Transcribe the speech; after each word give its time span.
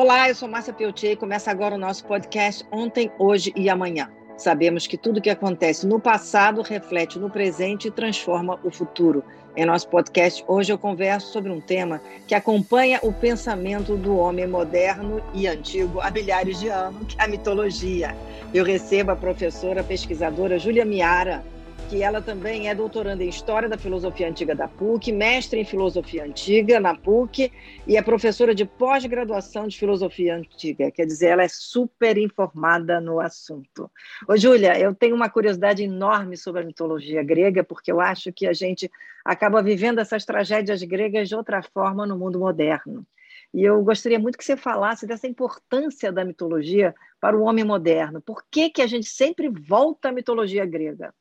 Olá, 0.00 0.28
eu 0.28 0.34
sou 0.36 0.48
Márcia 0.48 0.72
Peltier 0.72 1.14
e 1.14 1.16
começa 1.16 1.50
agora 1.50 1.74
o 1.74 1.78
nosso 1.78 2.04
podcast 2.04 2.64
Ontem, 2.70 3.10
Hoje 3.18 3.52
e 3.56 3.68
Amanhã. 3.68 4.08
Sabemos 4.36 4.86
que 4.86 4.96
tudo 4.96 5.20
que 5.20 5.28
acontece 5.28 5.84
no 5.88 5.98
passado 5.98 6.62
reflete 6.62 7.18
no 7.18 7.28
presente 7.28 7.88
e 7.88 7.90
transforma 7.90 8.60
o 8.62 8.70
futuro. 8.70 9.24
Em 9.56 9.66
nosso 9.66 9.88
podcast, 9.88 10.44
hoje 10.46 10.72
eu 10.72 10.78
converso 10.78 11.32
sobre 11.32 11.50
um 11.50 11.60
tema 11.60 12.00
que 12.28 12.34
acompanha 12.36 13.00
o 13.02 13.12
pensamento 13.12 13.96
do 13.96 14.16
homem 14.16 14.46
moderno 14.46 15.20
e 15.34 15.48
antigo 15.48 16.00
há 16.00 16.12
milhares 16.12 16.60
de 16.60 16.68
anos, 16.68 17.12
que 17.12 17.20
é 17.20 17.24
a 17.24 17.26
mitologia. 17.26 18.16
Eu 18.54 18.64
recebo 18.64 19.10
a 19.10 19.16
professora 19.16 19.82
pesquisadora 19.82 20.60
Júlia 20.60 20.84
Miara, 20.84 21.44
que 21.88 22.02
ela 22.02 22.20
também 22.20 22.68
é 22.68 22.74
doutoranda 22.74 23.24
em 23.24 23.30
História 23.30 23.66
da 23.66 23.78
Filosofia 23.78 24.28
Antiga 24.28 24.54
da 24.54 24.68
PUC, 24.68 25.10
mestre 25.10 25.58
em 25.58 25.64
Filosofia 25.64 26.22
Antiga 26.22 26.78
na 26.78 26.94
PUC 26.94 27.50
e 27.86 27.96
é 27.96 28.02
professora 28.02 28.54
de 28.54 28.66
pós-graduação 28.66 29.66
de 29.66 29.78
Filosofia 29.78 30.36
Antiga. 30.36 30.90
Quer 30.90 31.06
dizer, 31.06 31.28
ela 31.28 31.44
é 31.44 31.48
super 31.48 32.18
informada 32.18 33.00
no 33.00 33.18
assunto. 33.18 33.90
Ô, 34.28 34.36
Júlia, 34.36 34.78
eu 34.78 34.94
tenho 34.94 35.16
uma 35.16 35.30
curiosidade 35.30 35.82
enorme 35.82 36.36
sobre 36.36 36.60
a 36.60 36.64
mitologia 36.64 37.22
grega, 37.22 37.64
porque 37.64 37.90
eu 37.90 38.02
acho 38.02 38.30
que 38.34 38.46
a 38.46 38.52
gente 38.52 38.90
acaba 39.24 39.62
vivendo 39.62 39.98
essas 39.98 40.26
tragédias 40.26 40.82
gregas 40.82 41.26
de 41.26 41.34
outra 41.34 41.62
forma 41.62 42.06
no 42.06 42.18
mundo 42.18 42.38
moderno. 42.38 43.06
E 43.54 43.64
eu 43.64 43.82
gostaria 43.82 44.18
muito 44.18 44.36
que 44.36 44.44
você 44.44 44.58
falasse 44.58 45.06
dessa 45.06 45.26
importância 45.26 46.12
da 46.12 46.22
mitologia 46.22 46.94
para 47.18 47.34
o 47.34 47.44
homem 47.44 47.64
moderno. 47.64 48.20
Por 48.20 48.44
que, 48.50 48.68
que 48.68 48.82
a 48.82 48.86
gente 48.86 49.08
sempre 49.08 49.48
volta 49.48 50.10
à 50.10 50.12
mitologia 50.12 50.66
grega? 50.66 51.14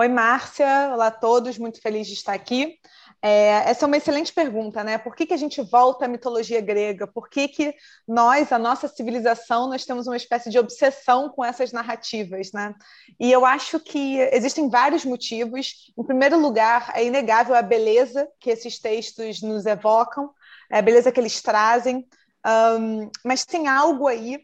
Oi, 0.00 0.06
Márcia. 0.06 0.92
Olá 0.92 1.08
a 1.08 1.10
todos, 1.10 1.58
muito 1.58 1.82
feliz 1.82 2.06
de 2.06 2.12
estar 2.12 2.32
aqui. 2.32 2.78
É, 3.20 3.68
essa 3.68 3.84
é 3.84 3.86
uma 3.88 3.96
excelente 3.96 4.32
pergunta, 4.32 4.84
né? 4.84 4.96
Por 4.96 5.12
que, 5.16 5.26
que 5.26 5.34
a 5.34 5.36
gente 5.36 5.60
volta 5.60 6.04
à 6.04 6.08
mitologia 6.08 6.60
grega? 6.60 7.04
Por 7.04 7.28
que, 7.28 7.48
que 7.48 7.74
nós, 8.06 8.52
a 8.52 8.60
nossa 8.60 8.86
civilização, 8.86 9.68
nós 9.68 9.84
temos 9.84 10.06
uma 10.06 10.16
espécie 10.16 10.50
de 10.50 10.58
obsessão 10.58 11.28
com 11.28 11.44
essas 11.44 11.72
narrativas, 11.72 12.52
né? 12.52 12.76
E 13.18 13.32
eu 13.32 13.44
acho 13.44 13.80
que 13.80 14.18
existem 14.32 14.70
vários 14.70 15.04
motivos. 15.04 15.92
Em 15.98 16.04
primeiro 16.04 16.38
lugar, 16.38 16.92
é 16.94 17.04
inegável 17.04 17.56
a 17.56 17.62
beleza 17.62 18.28
que 18.38 18.50
esses 18.50 18.78
textos 18.78 19.42
nos 19.42 19.66
evocam, 19.66 20.30
é 20.70 20.78
a 20.78 20.82
beleza 20.82 21.10
que 21.10 21.18
eles 21.18 21.42
trazem, 21.42 22.06
um, 22.46 23.10
mas 23.24 23.44
tem 23.44 23.66
algo 23.66 24.06
aí 24.06 24.38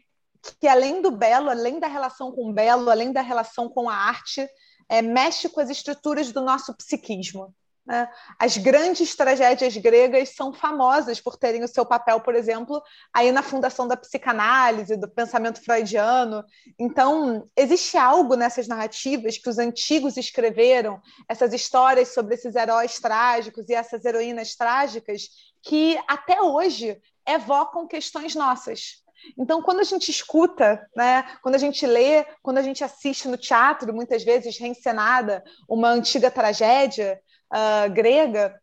que, 0.59 0.67
além 0.67 1.01
do 1.01 1.11
belo, 1.11 1.49
além 1.49 1.79
da 1.79 1.87
relação 1.87 2.29
com 2.33 2.49
o 2.49 2.53
belo, 2.53 2.89
além 2.89 3.13
da 3.13 3.21
relação 3.21 3.69
com 3.69 3.89
a 3.89 3.95
arte, 3.95 4.45
é, 4.89 5.01
mexe 5.01 5.49
com 5.49 5.59
as 5.59 5.69
estruturas 5.69 6.31
do 6.31 6.41
nosso 6.41 6.73
psiquismo. 6.75 7.53
Né? 7.85 8.09
As 8.39 8.57
grandes 8.57 9.15
tragédias 9.15 9.77
gregas 9.77 10.29
são 10.29 10.51
famosas 10.51 11.21
por 11.21 11.37
terem 11.37 11.63
o 11.63 11.67
seu 11.67 11.85
papel, 11.85 12.19
por 12.19 12.33
exemplo, 12.33 12.81
aí 13.13 13.31
na 13.31 13.43
fundação 13.43 13.87
da 13.87 13.95
psicanálise, 13.95 14.97
do 14.97 15.07
pensamento 15.07 15.63
freudiano. 15.63 16.43
Então, 16.79 17.47
existe 17.55 17.95
algo 17.95 18.35
nessas 18.35 18.67
narrativas 18.67 19.37
que 19.37 19.49
os 19.49 19.59
antigos 19.59 20.17
escreveram, 20.17 20.99
essas 21.29 21.53
histórias 21.53 22.09
sobre 22.09 22.33
esses 22.33 22.55
heróis 22.55 22.99
trágicos 22.99 23.69
e 23.69 23.73
essas 23.73 24.03
heroínas 24.03 24.55
trágicas, 24.55 25.29
que 25.61 25.99
até 26.07 26.41
hoje 26.41 26.99
evocam 27.27 27.87
questões 27.87 28.33
nossas. 28.33 29.04
Então, 29.37 29.61
quando 29.61 29.79
a 29.79 29.83
gente 29.83 30.09
escuta, 30.09 30.85
né, 30.95 31.23
quando 31.41 31.55
a 31.55 31.59
gente 31.59 31.85
lê, 31.85 32.25
quando 32.41 32.57
a 32.57 32.61
gente 32.61 32.83
assiste 32.83 33.27
no 33.27 33.37
teatro, 33.37 33.93
muitas 33.93 34.23
vezes 34.23 34.57
reencenada, 34.57 35.43
uma 35.67 35.89
antiga 35.89 36.29
tragédia 36.31 37.19
uh, 37.51 37.91
grega, 37.91 38.59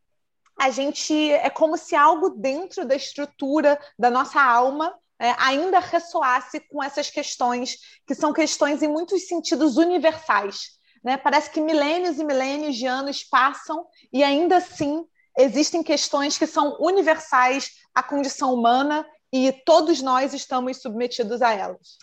a 0.58 0.70
gente 0.70 1.32
é 1.32 1.50
como 1.50 1.76
se 1.76 1.96
algo 1.96 2.30
dentro 2.30 2.84
da 2.84 2.94
estrutura 2.94 3.78
da 3.98 4.10
nossa 4.10 4.40
alma 4.40 4.94
é, 5.18 5.34
ainda 5.38 5.78
ressoasse 5.78 6.60
com 6.60 6.82
essas 6.82 7.08
questões, 7.08 7.78
que 8.06 8.14
são 8.14 8.32
questões 8.32 8.82
em 8.82 8.88
muitos 8.88 9.28
sentidos 9.28 9.76
universais. 9.76 10.80
Né? 11.02 11.16
Parece 11.16 11.50
que 11.50 11.60
milênios 11.60 12.18
e 12.18 12.24
milênios 12.24 12.76
de 12.76 12.86
anos 12.86 13.24
passam 13.24 13.86
e 14.12 14.22
ainda 14.22 14.56
assim 14.56 15.04
existem 15.38 15.82
questões 15.82 16.36
que 16.36 16.46
são 16.46 16.76
universais 16.80 17.70
à 17.94 18.02
condição 18.02 18.52
humana 18.52 19.06
e 19.32 19.50
todos 19.64 20.02
nós 20.02 20.34
estamos 20.34 20.76
submetidos 20.76 21.40
a 21.40 21.52
elas. 21.52 21.98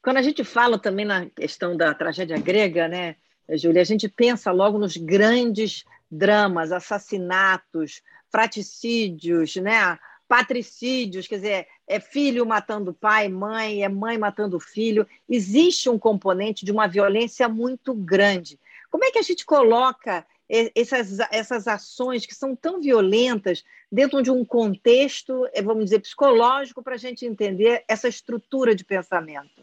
Quando 0.00 0.18
a 0.18 0.22
gente 0.22 0.44
fala 0.44 0.78
também 0.78 1.04
na 1.04 1.26
questão 1.26 1.76
da 1.76 1.92
tragédia 1.92 2.38
grega, 2.38 2.86
né, 2.86 3.16
Júlia, 3.54 3.82
a 3.82 3.84
gente 3.84 4.08
pensa 4.08 4.52
logo 4.52 4.78
nos 4.78 4.96
grandes 4.96 5.84
dramas, 6.10 6.70
assassinatos, 6.70 8.02
fraticídios, 8.30 9.56
né, 9.56 9.98
patricídios, 10.28 11.26
quer 11.26 11.36
dizer, 11.36 11.66
é 11.86 11.98
filho 11.98 12.44
matando 12.46 12.92
pai, 12.92 13.28
mãe, 13.28 13.82
é 13.82 13.88
mãe 13.88 14.18
matando 14.18 14.60
filho. 14.60 15.06
Existe 15.28 15.88
um 15.88 15.98
componente 15.98 16.64
de 16.64 16.70
uma 16.70 16.86
violência 16.86 17.48
muito 17.48 17.94
grande. 17.94 18.60
Como 18.90 19.04
é 19.04 19.10
que 19.10 19.18
a 19.18 19.22
gente 19.22 19.44
coloca 19.46 20.24
essas, 20.48 21.18
essas 21.30 21.68
ações 21.68 22.24
que 22.24 22.34
são 22.34 22.56
tão 22.56 22.80
violentas 22.80 23.62
dentro 23.90 24.22
de 24.22 24.30
um 24.30 24.44
contexto, 24.44 25.46
eh, 25.52 25.62
vamos 25.62 25.84
dizer, 25.84 26.00
psicológico, 26.00 26.82
para 26.82 26.94
a 26.94 26.98
gente 26.98 27.26
entender 27.26 27.84
essa 27.86 28.08
estrutura 28.08 28.74
de 28.74 28.84
pensamento? 28.84 29.62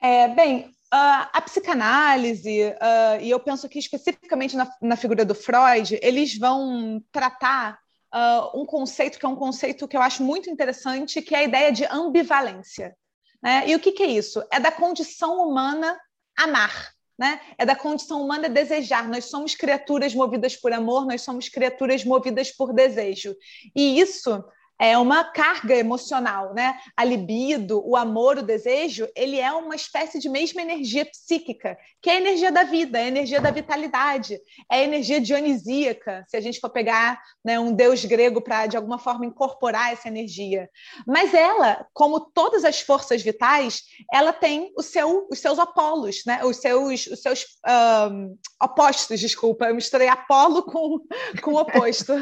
É, 0.00 0.28
bem, 0.28 0.74
a 0.90 1.40
psicanálise, 1.40 2.74
e 3.20 3.30
eu 3.30 3.38
penso 3.40 3.66
aqui 3.66 3.78
especificamente 3.78 4.56
na, 4.56 4.70
na, 4.80 4.96
figura 4.96 5.24
do 5.24 5.34
Freud, 5.34 5.98
eles 6.02 6.36
vão 6.36 7.02
tratar 7.10 7.78
um 8.52 8.66
conceito 8.66 9.18
que 9.18 9.24
é 9.24 9.28
um 9.28 9.36
conceito 9.36 9.88
que 9.88 9.96
eu 9.96 10.02
acho 10.02 10.22
muito 10.22 10.50
interessante, 10.50 11.22
que 11.22 11.34
é 11.34 11.38
a 11.38 11.44
ideia 11.44 11.72
de 11.72 11.84
ambivalência. 11.86 12.96
Né? 13.42 13.68
E 13.68 13.74
o 13.74 13.80
que, 13.80 13.92
que 13.92 14.02
é 14.02 14.06
isso? 14.06 14.44
É 14.50 14.60
da 14.60 14.70
condição 14.70 15.40
humana 15.48 15.98
amar. 16.36 16.92
Né? 17.22 17.40
É 17.56 17.64
da 17.64 17.76
condição 17.76 18.20
humana 18.20 18.48
desejar. 18.48 19.08
Nós 19.08 19.26
somos 19.26 19.54
criaturas 19.54 20.12
movidas 20.12 20.56
por 20.56 20.72
amor, 20.72 21.06
nós 21.06 21.22
somos 21.22 21.48
criaturas 21.48 22.04
movidas 22.04 22.50
por 22.50 22.72
desejo. 22.72 23.36
E 23.76 24.00
isso 24.00 24.44
é 24.82 24.98
uma 24.98 25.22
carga 25.22 25.76
emocional, 25.76 26.52
né? 26.54 26.76
A 26.96 27.04
libido, 27.04 27.80
o 27.88 27.94
amor, 27.96 28.38
o 28.38 28.42
desejo, 28.42 29.08
ele 29.14 29.38
é 29.38 29.52
uma 29.52 29.76
espécie 29.76 30.18
de 30.18 30.28
mesma 30.28 30.60
energia 30.60 31.06
psíquica, 31.06 31.78
que 32.02 32.10
é 32.10 32.14
a 32.14 32.16
energia 32.16 32.50
da 32.50 32.64
vida, 32.64 32.98
é 32.98 33.04
a 33.04 33.06
energia 33.06 33.40
da 33.40 33.52
vitalidade, 33.52 34.40
é 34.68 34.78
a 34.78 34.82
energia 34.82 35.20
dionisíaca, 35.20 36.24
se 36.26 36.36
a 36.36 36.40
gente 36.40 36.58
for 36.58 36.68
pegar 36.68 37.22
né, 37.44 37.60
um 37.60 37.72
deus 37.72 38.04
grego 38.04 38.40
para, 38.40 38.66
de 38.66 38.76
alguma 38.76 38.98
forma, 38.98 39.24
incorporar 39.24 39.92
essa 39.92 40.08
energia. 40.08 40.68
Mas 41.06 41.32
ela, 41.32 41.86
como 41.92 42.18
todas 42.18 42.64
as 42.64 42.80
forças 42.80 43.22
vitais, 43.22 43.84
ela 44.12 44.32
tem 44.32 44.72
o 44.76 44.82
seu, 44.82 45.28
os 45.30 45.38
seus 45.38 45.60
opolos, 45.60 46.24
né? 46.26 46.44
os 46.44 46.56
seus, 46.56 47.06
os 47.06 47.22
seus 47.22 47.46
um, 48.10 48.36
opostos, 48.60 49.20
desculpa, 49.20 49.66
eu 49.66 49.76
misturei 49.76 50.08
Apolo 50.08 50.64
com, 50.64 50.98
com 51.40 51.54
oposto, 51.54 52.12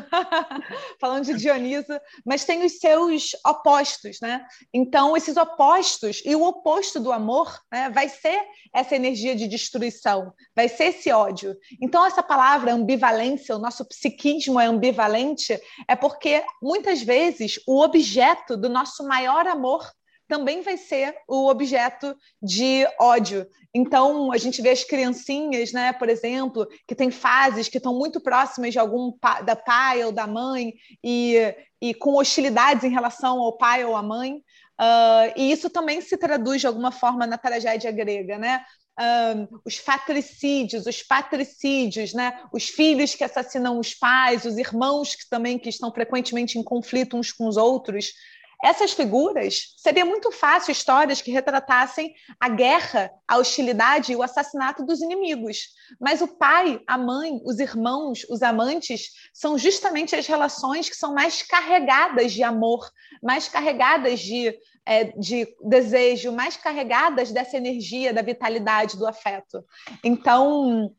falando 1.01 1.25
de 1.25 1.39
Dioniso, 1.39 1.99
mas 2.23 2.50
tem 2.51 2.65
os 2.65 2.81
seus 2.81 3.31
opostos, 3.47 4.19
né? 4.21 4.45
Então, 4.75 5.17
esses 5.17 5.37
opostos, 5.37 6.21
e 6.25 6.35
o 6.35 6.43
oposto 6.43 6.99
do 6.99 7.13
amor 7.13 7.57
né, 7.71 7.89
vai 7.91 8.09
ser 8.09 8.45
essa 8.75 8.97
energia 8.97 9.37
de 9.37 9.47
destruição, 9.47 10.33
vai 10.53 10.69
ser 10.69 10.87
esse 10.87 11.13
ódio. 11.13 11.57
Então, 11.81 12.05
essa 12.05 12.25
palavra 12.25 12.73
ambivalência, 12.73 13.55
o 13.55 13.61
nosso 13.61 13.87
psiquismo 13.87 14.59
é 14.59 14.67
ambivalente, 14.67 15.57
é 15.87 15.95
porque 15.95 16.45
muitas 16.61 17.01
vezes 17.01 17.61
o 17.69 17.81
objeto 17.81 18.57
do 18.57 18.69
nosso 18.69 19.07
maior 19.07 19.47
amor 19.47 19.89
também 20.31 20.63
vai 20.63 20.77
ser 20.77 21.13
o 21.27 21.49
objeto 21.49 22.17
de 22.41 22.87
ódio. 23.01 23.45
Então, 23.75 24.31
a 24.31 24.39
gente 24.39 24.63
vê 24.63 24.71
as 24.71 24.85
criancinhas, 24.85 25.73
né, 25.73 25.93
por 25.93 26.09
exemplo, 26.09 26.69
que 26.87 26.95
tem 26.95 27.11
fases 27.11 27.69
que 27.69 27.79
estão 27.79 27.93
muito 27.93 28.21
próximas 28.21 28.73
de 28.73 28.79
algum 28.79 29.11
pa 29.11 29.41
da 29.41 29.57
pai 29.57 30.05
ou 30.05 30.13
da 30.13 30.29
mãe 30.29 30.73
e, 31.03 31.37
e 31.83 31.93
com 31.95 32.15
hostilidades 32.15 32.85
em 32.85 32.93
relação 32.93 33.41
ao 33.41 33.59
pai 33.59 33.85
ou 33.85 33.97
à 33.97 34.03
mãe. 34.03 34.35
Uh, 34.81 35.35
e 35.37 35.51
isso 35.51 35.69
também 35.69 36.01
se 36.01 36.17
traduz 36.17 36.61
de 36.61 36.69
alguma 36.69 36.93
forma 36.93 37.27
na 37.27 37.37
tragédia 37.37 37.91
grega, 37.91 38.39
né? 38.39 38.65
Um, 38.99 39.59
os 39.65 39.77
fratricídios, 39.79 40.87
os 40.87 41.03
patricídios, 41.03 42.13
né? 42.13 42.41
os 42.53 42.69
filhos 42.69 43.15
que 43.15 43.25
assassinam 43.25 43.79
os 43.79 43.95
pais, 43.95 44.45
os 44.45 44.59
irmãos 44.59 45.15
que 45.15 45.29
também 45.29 45.59
que 45.59 45.71
estão 45.71 45.93
frequentemente 45.93 46.59
em 46.59 46.63
conflito 46.63 47.17
uns 47.17 47.33
com 47.33 47.49
os 47.49 47.57
outros. 47.57 48.13
Essas 48.63 48.93
figuras 48.93 49.75
seria 49.79 50.05
muito 50.05 50.31
fácil 50.31 50.73
histórias 50.73 51.23
que 51.23 51.31
retratassem 51.31 52.15
a 52.39 52.49
guerra, 52.49 53.11
a 53.27 53.39
hostilidade 53.39 54.13
e 54.13 54.17
o 54.17 54.23
assassinato 54.23 54.85
dos 54.85 55.01
inimigos. 55.01 55.69
Mas 55.99 56.21
o 56.21 56.29
pai, 56.29 56.81
a 56.87 56.99
mãe, 56.99 57.41
os 57.45 57.59
irmãos, 57.59 58.27
os 58.29 58.43
amantes 58.43 59.11
são 59.33 59.57
justamente 59.57 60.15
as 60.15 60.27
relações 60.27 60.89
que 60.89 60.97
são 60.97 61.15
mais 61.15 61.43
carregadas 61.43 62.33
de 62.33 62.43
amor, 62.43 62.91
mais 63.23 63.49
carregadas 63.49 64.21
de, 64.21 64.55
é, 64.85 65.05
de 65.05 65.49
desejo, 65.63 66.31
mais 66.31 66.57
carregadas 66.57 67.33
dessa 67.33 67.57
energia, 67.57 68.13
da 68.13 68.23
vitalidade, 68.23 68.99
do 68.99 69.07
afeto. 69.07 69.65
Então, 70.05 70.95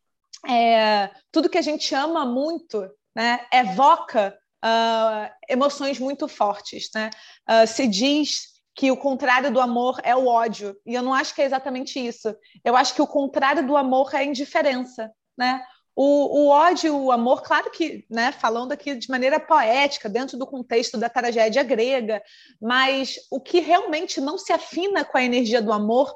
é, 0.49 1.11
tudo 1.31 1.49
que 1.49 1.57
a 1.57 1.61
gente 1.61 1.93
ama 1.93 2.25
muito 2.25 2.89
né, 3.15 3.45
evoca 3.53 4.35
uh, 4.63 5.29
emoções 5.49 5.99
muito 5.99 6.27
fortes. 6.27 6.89
Né? 6.93 7.09
Uh, 7.49 7.67
se 7.67 7.87
diz 7.87 8.51
que 8.75 8.91
o 8.91 8.97
contrário 8.97 9.51
do 9.51 9.59
amor 9.59 9.99
é 10.03 10.15
o 10.15 10.27
ódio, 10.27 10.75
e 10.85 10.93
eu 10.93 11.01
não 11.01 11.13
acho 11.13 11.35
que 11.35 11.41
é 11.41 11.45
exatamente 11.45 11.99
isso. 11.99 12.33
Eu 12.63 12.75
acho 12.75 12.93
que 12.95 13.01
o 13.01 13.07
contrário 13.07 13.65
do 13.65 13.75
amor 13.75 14.13
é 14.13 14.19
a 14.19 14.23
indiferença. 14.23 15.11
Né? 15.37 15.61
O, 15.95 16.45
o 16.45 16.47
ódio 16.47 16.97
o 16.97 17.11
amor, 17.11 17.43
claro 17.43 17.69
que, 17.69 18.05
né, 18.09 18.31
falando 18.31 18.71
aqui 18.71 18.95
de 18.95 19.09
maneira 19.09 19.39
poética, 19.39 20.07
dentro 20.07 20.37
do 20.37 20.47
contexto 20.47 20.97
da 20.97 21.09
tragédia 21.09 21.63
grega, 21.63 22.23
mas 22.61 23.15
o 23.29 23.41
que 23.41 23.59
realmente 23.59 24.21
não 24.21 24.37
se 24.37 24.53
afina 24.53 25.03
com 25.03 25.17
a 25.17 25.23
energia 25.23 25.61
do 25.61 25.73
amor 25.73 26.15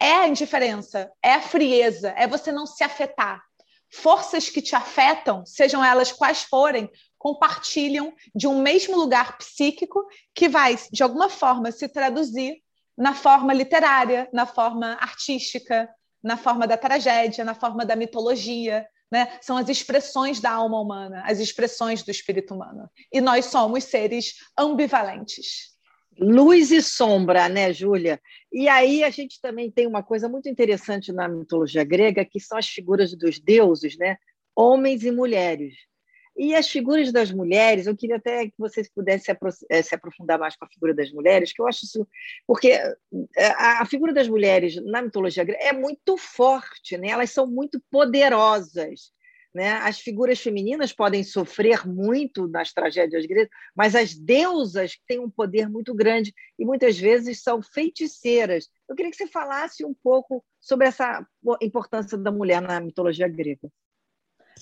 é 0.00 0.12
a 0.14 0.28
indiferença, 0.28 1.10
é 1.22 1.34
a 1.34 1.40
frieza, 1.40 2.12
é 2.16 2.26
você 2.26 2.50
não 2.50 2.66
se 2.66 2.82
afetar. 2.82 3.40
Forças 3.88 4.48
que 4.48 4.60
te 4.60 4.74
afetam, 4.74 5.46
sejam 5.46 5.84
elas 5.84 6.10
quais 6.10 6.42
forem, 6.42 6.90
compartilham 7.22 8.12
de 8.34 8.48
um 8.48 8.60
mesmo 8.60 8.96
lugar 8.96 9.38
psíquico 9.38 10.04
que 10.34 10.48
vai, 10.48 10.76
de 10.90 11.04
alguma 11.04 11.28
forma, 11.28 11.70
se 11.70 11.88
traduzir 11.88 12.56
na 12.98 13.14
forma 13.14 13.54
literária, 13.54 14.28
na 14.32 14.44
forma 14.44 14.94
artística, 14.94 15.88
na 16.20 16.36
forma 16.36 16.66
da 16.66 16.76
tragédia, 16.76 17.44
na 17.44 17.54
forma 17.54 17.86
da 17.86 17.94
mitologia. 17.94 18.84
Né? 19.08 19.38
São 19.40 19.56
as 19.56 19.68
expressões 19.68 20.40
da 20.40 20.50
alma 20.50 20.80
humana, 20.80 21.22
as 21.24 21.38
expressões 21.38 22.02
do 22.02 22.10
espírito 22.10 22.54
humano. 22.54 22.90
E 23.12 23.20
nós 23.20 23.44
somos 23.44 23.84
seres 23.84 24.34
ambivalentes. 24.58 25.70
Luz 26.18 26.72
e 26.72 26.82
sombra, 26.82 27.48
né, 27.48 27.72
Júlia? 27.72 28.20
E 28.52 28.68
aí 28.68 29.04
a 29.04 29.10
gente 29.10 29.40
também 29.40 29.70
tem 29.70 29.86
uma 29.86 30.02
coisa 30.02 30.28
muito 30.28 30.48
interessante 30.48 31.12
na 31.12 31.28
mitologia 31.28 31.84
grega, 31.84 32.24
que 32.24 32.40
são 32.40 32.58
as 32.58 32.66
figuras 32.66 33.16
dos 33.16 33.38
deuses, 33.38 33.96
né? 33.96 34.16
Homens 34.56 35.04
e 35.04 35.12
mulheres. 35.12 35.72
E 36.36 36.54
as 36.54 36.68
figuras 36.68 37.12
das 37.12 37.30
mulheres, 37.30 37.86
eu 37.86 37.96
queria 37.96 38.16
até 38.16 38.46
que 38.46 38.54
vocês 38.58 38.88
pudessem 38.88 39.36
eh, 39.68 39.82
se 39.82 39.94
aprofundar 39.94 40.38
mais 40.38 40.56
com 40.56 40.64
a 40.64 40.68
figura 40.68 40.94
das 40.94 41.12
mulheres, 41.12 41.52
que 41.52 41.60
eu 41.60 41.66
acho 41.66 41.84
isso. 41.84 42.08
Porque 42.46 42.70
eh, 42.70 43.54
a 43.58 43.84
figura 43.84 44.12
das 44.12 44.28
mulheres 44.28 44.76
na 44.84 45.02
mitologia 45.02 45.44
grega 45.44 45.62
é 45.62 45.72
muito 45.72 46.16
forte, 46.16 46.96
né? 46.96 47.08
elas 47.08 47.30
são 47.30 47.46
muito 47.46 47.80
poderosas. 47.90 49.12
Né? 49.54 49.72
As 49.72 50.00
figuras 50.00 50.40
femininas 50.40 50.94
podem 50.94 51.22
sofrer 51.22 51.86
muito 51.86 52.48
nas 52.48 52.72
tragédias 52.72 53.26
gregas, 53.26 53.50
mas 53.76 53.94
as 53.94 54.14
deusas 54.14 54.98
têm 55.06 55.18
um 55.18 55.28
poder 55.28 55.68
muito 55.68 55.94
grande 55.94 56.34
e 56.58 56.64
muitas 56.64 56.98
vezes 56.98 57.42
são 57.42 57.60
feiticeiras. 57.62 58.70
Eu 58.88 58.96
queria 58.96 59.10
que 59.10 59.16
você 59.16 59.26
falasse 59.26 59.84
um 59.84 59.94
pouco 60.02 60.42
sobre 60.58 60.88
essa 60.88 61.26
importância 61.60 62.16
da 62.16 62.32
mulher 62.32 62.62
na 62.62 62.80
mitologia 62.80 63.28
grega. 63.28 63.68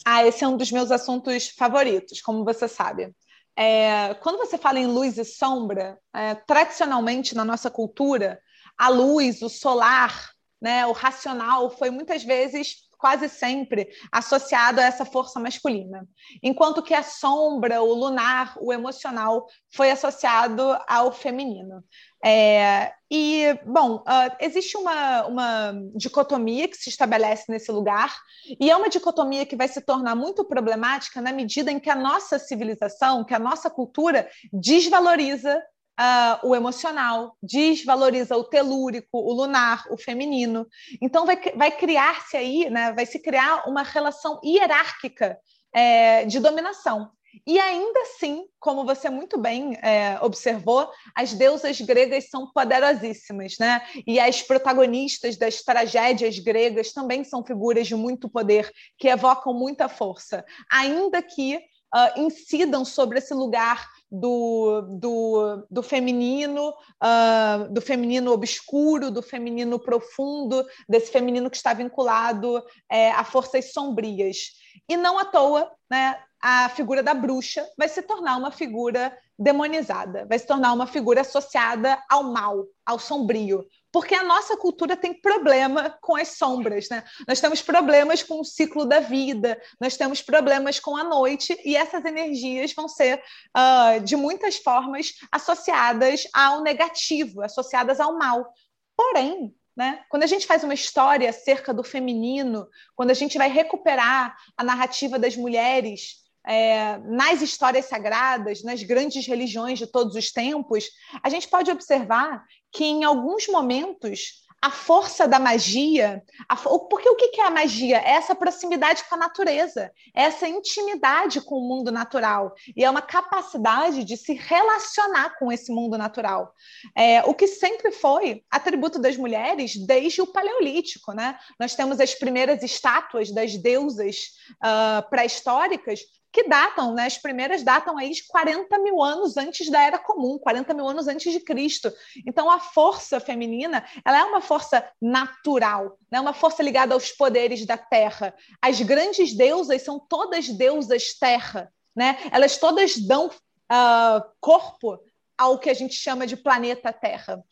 Ah, 0.05 0.27
esse 0.27 0.43
é 0.43 0.49
um 0.49 0.57
dos 0.57 0.73
meus 0.73 0.91
assuntos 0.91 1.49
favoritos, 1.49 2.21
como 2.21 2.45
você 2.45 2.67
sabe. 2.67 3.15
É, 3.57 4.15
quando 4.15 4.39
você 4.39 4.57
fala 4.57 4.79
em 4.79 4.87
luz 4.87 5.19
e 5.19 5.25
sombra, 5.25 5.99
é, 6.15 6.35
tradicionalmente 6.35 7.35
na 7.35 7.45
nossa 7.45 7.71
cultura, 7.71 8.41
a 8.79 8.89
luz, 8.89 9.43
o 9.43 9.49
solar, 9.49 10.31
né, 10.61 10.87
o 10.87 10.93
racional, 10.93 11.71
foi 11.71 11.91
muitas 11.91 12.25
vezes 12.25 12.77
quase 13.01 13.29
sempre 13.29 13.89
associado 14.13 14.81
a 14.81 14.85
essa 14.85 15.05
força 15.05 15.41
masculina, 15.41 16.07
enquanto 16.43 16.83
que 16.83 16.95
a 16.95 17.03
sombra, 17.03 17.83
o 17.83 17.95
lunar, 17.95 18.57
o 18.61 18.73
emocional 18.73 19.47
foi 19.73 19.91
associado 19.91 20.79
ao 20.87 21.11
feminino. 21.13 21.83
É, 22.23 22.93
e, 23.11 23.59
bom, 23.67 23.97
uh, 23.97 24.37
existe 24.39 24.77
uma, 24.77 25.27
uma 25.27 25.73
dicotomia 25.97 26.69
que 26.69 26.77
se 26.77 26.91
estabelece 26.91 27.47
nesse 27.49 27.73
lugar, 27.73 28.15
e 28.61 28.71
é 28.71 28.77
uma 28.77 28.91
dicotomia 28.91 29.47
que 29.47 29.57
vai 29.57 29.67
se 29.67 29.81
tornar 29.81 30.15
muito 30.15 30.45
problemática 30.45 31.21
na 31.21 31.33
medida 31.33 31.73
em 31.73 31.81
que 31.81 31.89
a 31.89 31.97
nossa 31.97 32.39
civilização, 32.39 33.25
que 33.25 33.35
a 33.35 33.39
nossa 33.39 33.71
cultura 33.71 34.29
desvaloriza 34.53 35.61
uh, 36.01 36.49
o 36.49 36.57
emocional, 36.57 37.37
desvaloriza 37.43 38.37
o 38.37 38.45
telúrico, 38.45 39.09
o 39.13 39.33
lunar, 39.33 39.85
o 39.91 39.99
feminino. 39.99 40.67
Então, 41.01 41.27
vai, 41.27 41.37
vai 41.55 41.71
criar-se 41.71 42.37
aí, 42.37 42.71
né, 42.71 42.93
vai 42.93 43.05
se 43.05 43.19
criar 43.19 43.69
uma 43.69 43.83
relação 43.83 44.41
hierárquica 44.43 45.39
é, 45.75 46.25
de 46.25 46.41
dominação. 46.41 47.11
E 47.47 47.61
ainda 47.61 48.01
assim, 48.01 48.45
como 48.59 48.85
você 48.85 49.09
muito 49.09 49.39
bem 49.39 49.79
é, 49.83 50.19
observou, 50.21 50.91
as 51.15 51.33
deusas 51.33 51.81
gregas 51.81 52.29
são 52.29 52.51
poderosíssimas, 52.53 53.57
né? 53.59 53.83
E 54.05 54.19
as 54.19 54.43
protagonistas 54.43 55.37
das 55.37 55.63
tragédias 55.63 56.41
gregas 56.41 56.93
também 56.93 57.23
são 57.23 57.45
figuras 57.45 57.87
de 57.87 57.95
muito 57.95 58.29
poder, 58.29 58.69
que 58.99 59.07
evocam 59.07 59.55
muita 59.55 59.89
força, 59.89 60.45
ainda 60.69 61.23
que 61.23 61.57
uh, 61.95 62.21
incidam 62.21 62.85
sobre 62.85 63.19
esse 63.19 63.33
lugar 63.33 63.89
do, 64.11 64.83
do, 64.99 65.67
do 65.71 65.83
feminino, 65.83 66.71
uh, 66.71 67.73
do 67.73 67.81
feminino 67.81 68.33
obscuro, 68.33 69.11
do 69.11 69.23
feminino 69.23 69.79
profundo, 69.79 70.67
desse 70.89 71.13
feminino 71.13 71.49
que 71.49 71.57
está 71.57 71.73
vinculado 71.73 72.63
é, 72.91 73.13
a 73.13 73.25
forças 73.25 73.73
sombrias. 73.73 74.53
E 74.89 74.97
não 74.97 75.19
à 75.19 75.25
toa, 75.25 75.71
né, 75.89 76.17
a 76.43 76.69
figura 76.71 77.03
da 77.03 77.15
bruxa 77.15 77.67
vai 77.77 77.89
se 77.89 78.03
tornar 78.03 78.37
uma 78.37 78.51
figura 78.51 79.17
demonizada, 79.39 80.27
vai 80.27 80.39
se 80.39 80.47
tornar 80.47 80.73
uma 80.73 80.87
figura 80.87 81.21
associada 81.21 81.99
ao 82.11 82.25
mal, 82.25 82.65
ao 82.85 82.99
sombrio, 82.99 83.65
porque 83.93 84.15
a 84.15 84.23
nossa 84.23 84.57
cultura 84.57 84.97
tem 84.97 85.13
problema 85.13 85.97
com 86.01 86.17
as 86.17 86.29
sombras, 86.37 86.89
né? 86.89 87.05
Nós 87.27 87.41
temos 87.41 87.61
problemas 87.61 88.23
com 88.23 88.41
o 88.41 88.45
ciclo 88.45 88.85
da 88.85 89.01
vida, 89.01 89.61
nós 89.81 89.97
temos 89.97 90.23
problemas 90.23 90.79
com 90.79 90.97
a 90.97 91.05
noite, 91.05 91.59
e 91.65 91.77
essas 91.77 92.05
energias 92.05 92.73
vão 92.73 92.89
ser, 92.89 93.23
uh, 93.57 94.01
de 94.01 94.17
muitas 94.17 94.57
formas, 94.57 95.15
associadas 95.33 96.27
ao 96.33 96.63
negativo, 96.63 97.43
associadas 97.43 98.01
ao 98.01 98.17
mal. 98.17 98.53
Porém, 98.97 99.55
né? 99.77 100.05
Quando 100.09 100.25
a 100.25 100.27
gente 100.27 100.47
faz 100.47 100.63
uma 100.63 100.75
história 100.75 101.31
acerca 101.31 101.73
do 101.73 101.83
feminino, 101.83 102.69
quando 102.95 103.11
a 103.11 103.15
gente 103.15 103.39
vai 103.39 103.49
recuperar 103.49 104.37
a 104.57 104.63
narrativa 104.63 105.19
das 105.19 105.37
mulheres 105.37 106.21
é, 106.47 106.99
nas 106.99 107.43
histórias 107.43 107.87
sagradas, 107.87 108.63
nas 108.63 108.83
grandes 108.83 109.27
religiões 109.27 109.79
de 109.79 109.87
todos 109.87 110.15
os 110.15 110.31
tempos, 110.31 110.87
a 111.23 111.29
gente 111.29 111.49
pode 111.49 111.71
observar 111.71 112.45
que 112.73 112.85
em 112.85 113.05
alguns 113.05 113.47
momentos 113.49 114.41
a 114.63 114.71
força 114.71 115.27
da 115.27 115.39
magia, 115.39 116.23
a, 116.47 116.55
porque 116.55 117.09
o 117.09 117.17
que 117.17 117.41
é 117.41 117.47
a 117.47 117.51
magia? 117.51 117.97
É 117.99 118.11
essa 118.11 118.35
proximidade 118.35 119.05
com 119.09 119.15
a 119.15 119.19
natureza, 119.19 119.91
é 120.15 120.25
essa 120.25 120.47
intimidade 120.47 121.41
com 121.41 121.55
o 121.57 121.67
mundo 121.67 121.91
natural, 121.91 122.55
e 122.77 122.85
é 122.85 122.91
uma 122.91 123.01
capacidade 123.01 124.05
de 124.05 124.19
se 124.19 124.35
relacionar 124.35 125.39
com 125.39 125.51
esse 125.51 125.73
mundo 125.73 125.97
natural. 125.97 126.53
É, 126.95 127.23
o 127.25 127.33
que 127.33 127.47
sempre 127.47 127.91
foi 127.91 128.43
atributo 128.51 128.99
das 128.99 129.17
mulheres 129.17 129.77
desde 129.87 130.21
o 130.21 130.27
Paleolítico. 130.27 131.13
Né? 131.13 131.39
Nós 131.59 131.75
temos 131.75 131.99
as 131.99 132.15
primeiras 132.15 132.63
estátuas 132.63 133.31
das 133.31 133.57
deusas 133.57 134.27
uh, 134.63 135.09
pré-históricas 135.09 136.01
que 136.33 136.49
datam, 136.49 136.95
né? 136.95 137.07
As 137.07 137.19
primeiras 137.19 137.63
datam 137.63 137.99
aí 137.99 138.11
de 138.11 138.27
40 138.27 138.79
mil 138.79 139.03
anos 139.03 139.37
antes 139.37 139.69
da 139.69 139.83
Era 139.83 139.99
Comum, 139.99 140.39
40 140.39 140.73
mil 140.75 140.89
anos 140.89 141.09
antes 141.09 141.33
de 141.33 141.41
Cristo. 141.41 141.93
Então, 142.27 142.51
a 142.51 142.61
força 142.61 143.19
feminina, 143.19 143.85
ela 144.05 144.19
é 144.19 144.25
uma 144.25 144.41
força 144.41 144.89
natural, 145.01 145.99
né? 146.11 146.21
uma 146.21 146.33
força 146.33 146.63
ligada 146.63 146.95
aos 146.95 147.11
poderes 147.11 147.67
da 147.67 147.77
Terra. 147.77 148.35
As 148.63 148.81
grandes 148.81 149.35
deusas 149.35 149.83
são 149.83 149.99
todas 149.99 150.49
deusas 150.49 151.15
terra, 151.19 151.73
né? 151.95 152.19
Elas 152.31 152.57
todas 152.57 152.97
dão 152.97 153.27
uh, 153.27 154.23
corpo 154.41 154.99
ao 155.37 155.59
que 155.59 155.71
a 155.71 155.75
gente 155.75 155.95
chama 155.95 156.27
de 156.27 156.37
planeta 156.37 156.93
Terra. 156.93 157.43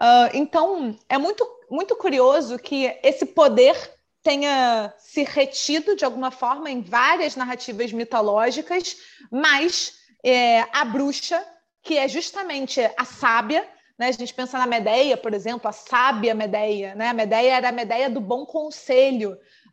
Uh, 0.00 0.28
então, 0.34 0.98
é 1.08 1.16
muito, 1.16 1.46
muito 1.70 1.96
curioso 1.96 2.58
que 2.58 2.98
esse 3.02 3.24
poder 3.24 3.95
tenha 4.26 4.92
se 4.98 5.22
retido 5.22 5.94
de 5.94 6.04
alguma 6.04 6.32
forma 6.32 6.68
em 6.68 6.82
várias 6.82 7.36
narrativas 7.36 7.92
mitológicas, 7.92 8.96
mas 9.30 9.92
é, 10.24 10.62
a 10.72 10.84
bruxa, 10.84 11.46
que 11.80 11.96
é 11.96 12.08
justamente 12.08 12.80
a 12.96 13.04
sábia, 13.04 13.64
né? 13.96 14.08
a 14.08 14.12
gente 14.12 14.34
pensa 14.34 14.58
na 14.58 14.66
Medeia, 14.66 15.16
por 15.16 15.32
exemplo, 15.32 15.68
a 15.68 15.72
sábia 15.72 16.34
Medeia, 16.34 16.96
né? 16.96 17.10
a 17.10 17.14
Medeia 17.14 17.52
era 17.52 17.68
a 17.68 17.72
Medeia 17.72 18.10
do 18.10 18.20
bom 18.20 18.44
conselho, 18.44 19.30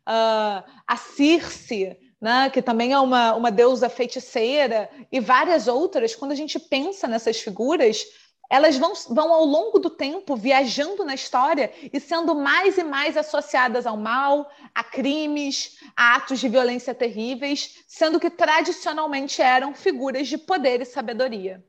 uh, 0.08 0.62
a 0.86 0.96
Circe, 0.96 1.98
né, 2.20 2.48
que 2.48 2.62
também 2.62 2.92
é 2.92 2.98
uma, 2.98 3.34
uma 3.34 3.50
deusa 3.50 3.88
feiticeira, 3.88 4.88
e 5.10 5.18
várias 5.18 5.66
outras, 5.66 6.14
quando 6.14 6.30
a 6.30 6.36
gente 6.36 6.60
pensa 6.60 7.08
nessas 7.08 7.40
figuras, 7.40 8.04
elas 8.50 8.76
vão, 8.76 8.92
vão 9.10 9.32
ao 9.32 9.44
longo 9.44 9.78
do 9.78 9.90
tempo 9.90 10.36
viajando 10.36 11.04
na 11.04 11.14
história 11.14 11.72
e 11.92 11.98
sendo 11.98 12.34
mais 12.34 12.78
e 12.78 12.84
mais 12.84 13.16
associadas 13.16 13.86
ao 13.86 13.96
mal, 13.96 14.50
a 14.74 14.84
crimes, 14.84 15.78
a 15.96 16.16
atos 16.16 16.40
de 16.40 16.48
violência 16.48 16.94
terríveis, 16.94 17.84
sendo 17.88 18.20
que 18.20 18.30
tradicionalmente 18.30 19.40
eram 19.40 19.74
figuras 19.74 20.28
de 20.28 20.38
poder 20.38 20.80
e 20.80 20.84
sabedoria. 20.84 21.64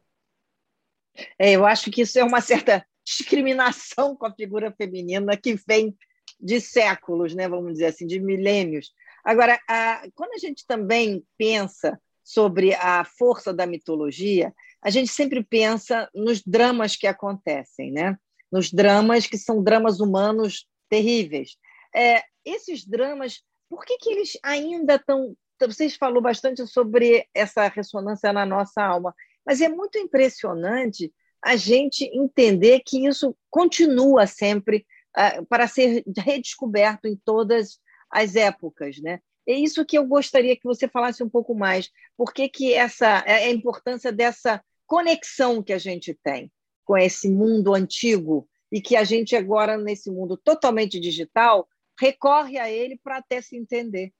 É, 1.40 1.52
eu 1.52 1.66
acho 1.66 1.90
que 1.90 2.02
isso 2.02 2.20
é 2.20 2.24
uma 2.24 2.42
certa 2.42 2.86
discriminação 3.04 4.16
com 4.16 4.26
a 4.26 4.34
figura 4.34 4.72
feminina 4.72 5.38
que 5.38 5.56
vem 5.68 5.96
de 6.40 6.60
séculos, 6.60 7.34
né, 7.34 7.48
vamos 7.48 7.74
dizer 7.74 7.86
assim, 7.86 8.06
de 8.06 8.20
milênios. 8.20 8.92
Agora, 9.24 9.60
a, 9.68 10.04
quando 10.14 10.34
a 10.34 10.38
gente 10.38 10.66
também 10.68 11.24
pensa 11.38 12.00
sobre 12.24 12.74
a 12.76 13.06
força 13.06 13.54
da 13.54 13.66
mitologia, 13.66 14.54
a 14.86 14.92
gente 14.92 15.08
sempre 15.08 15.44
pensa 15.44 16.08
nos 16.14 16.44
dramas 16.46 16.96
que 16.96 17.08
acontecem, 17.08 17.92
né? 17.92 18.16
Nos 18.52 18.72
dramas 18.72 19.26
que 19.26 19.36
são 19.36 19.64
dramas 19.64 20.00
humanos 20.00 20.68
terríveis. 20.88 21.58
É, 21.94 22.22
esses 22.46 22.86
dramas, 22.86 23.42
por 23.68 23.84
que, 23.84 23.98
que 23.98 24.12
eles 24.12 24.38
ainda 24.44 24.96
estão. 24.96 25.36
Vocês 25.60 25.96
falou 25.96 26.22
bastante 26.22 26.68
sobre 26.68 27.28
essa 27.34 27.68
ressonância 27.68 28.32
na 28.32 28.46
nossa 28.46 28.84
alma, 28.84 29.16
mas 29.44 29.60
é 29.60 29.68
muito 29.68 29.98
impressionante 29.98 31.12
a 31.44 31.56
gente 31.56 32.04
entender 32.14 32.82
que 32.86 33.08
isso 33.08 33.36
continua 33.50 34.28
sempre 34.28 34.86
uh, 35.18 35.44
para 35.48 35.68
ser 35.68 36.04
redescoberto 36.16 37.08
em 37.08 37.20
todas 37.26 37.80
as 38.12 38.36
épocas, 38.36 39.00
né? 39.00 39.20
É 39.48 39.54
isso 39.54 39.84
que 39.84 39.98
eu 39.98 40.06
gostaria 40.06 40.56
que 40.56 40.64
você 40.64 40.88
falasse 40.88 41.24
um 41.24 41.30
pouco 41.30 41.56
mais. 41.56 41.90
Por 42.16 42.32
que, 42.32 42.48
que 42.48 42.74
essa 42.74 43.24
é 43.26 43.46
a 43.46 43.52
importância 43.52 44.12
dessa 44.12 44.64
conexão 44.86 45.62
que 45.62 45.74
a 45.74 45.78
gente 45.78 46.14
tem 46.24 46.52
com 46.84 46.98
esse 46.98 47.30
mundo 47.30 47.74
antigo 47.74 48.48
e 48.72 48.82
que 48.82 48.96
a 48.96 49.04
gente 49.04 49.36
agora 49.36 49.78
nesse 49.78 50.12
mundo 50.12 50.38
totalmente 50.38 51.00
digital 51.00 51.68
recorre 52.00 52.60
a 52.60 52.70
ele 52.70 53.00
para 53.02 53.18
até 53.18 53.42
se 53.42 53.56
entender. 53.58 54.12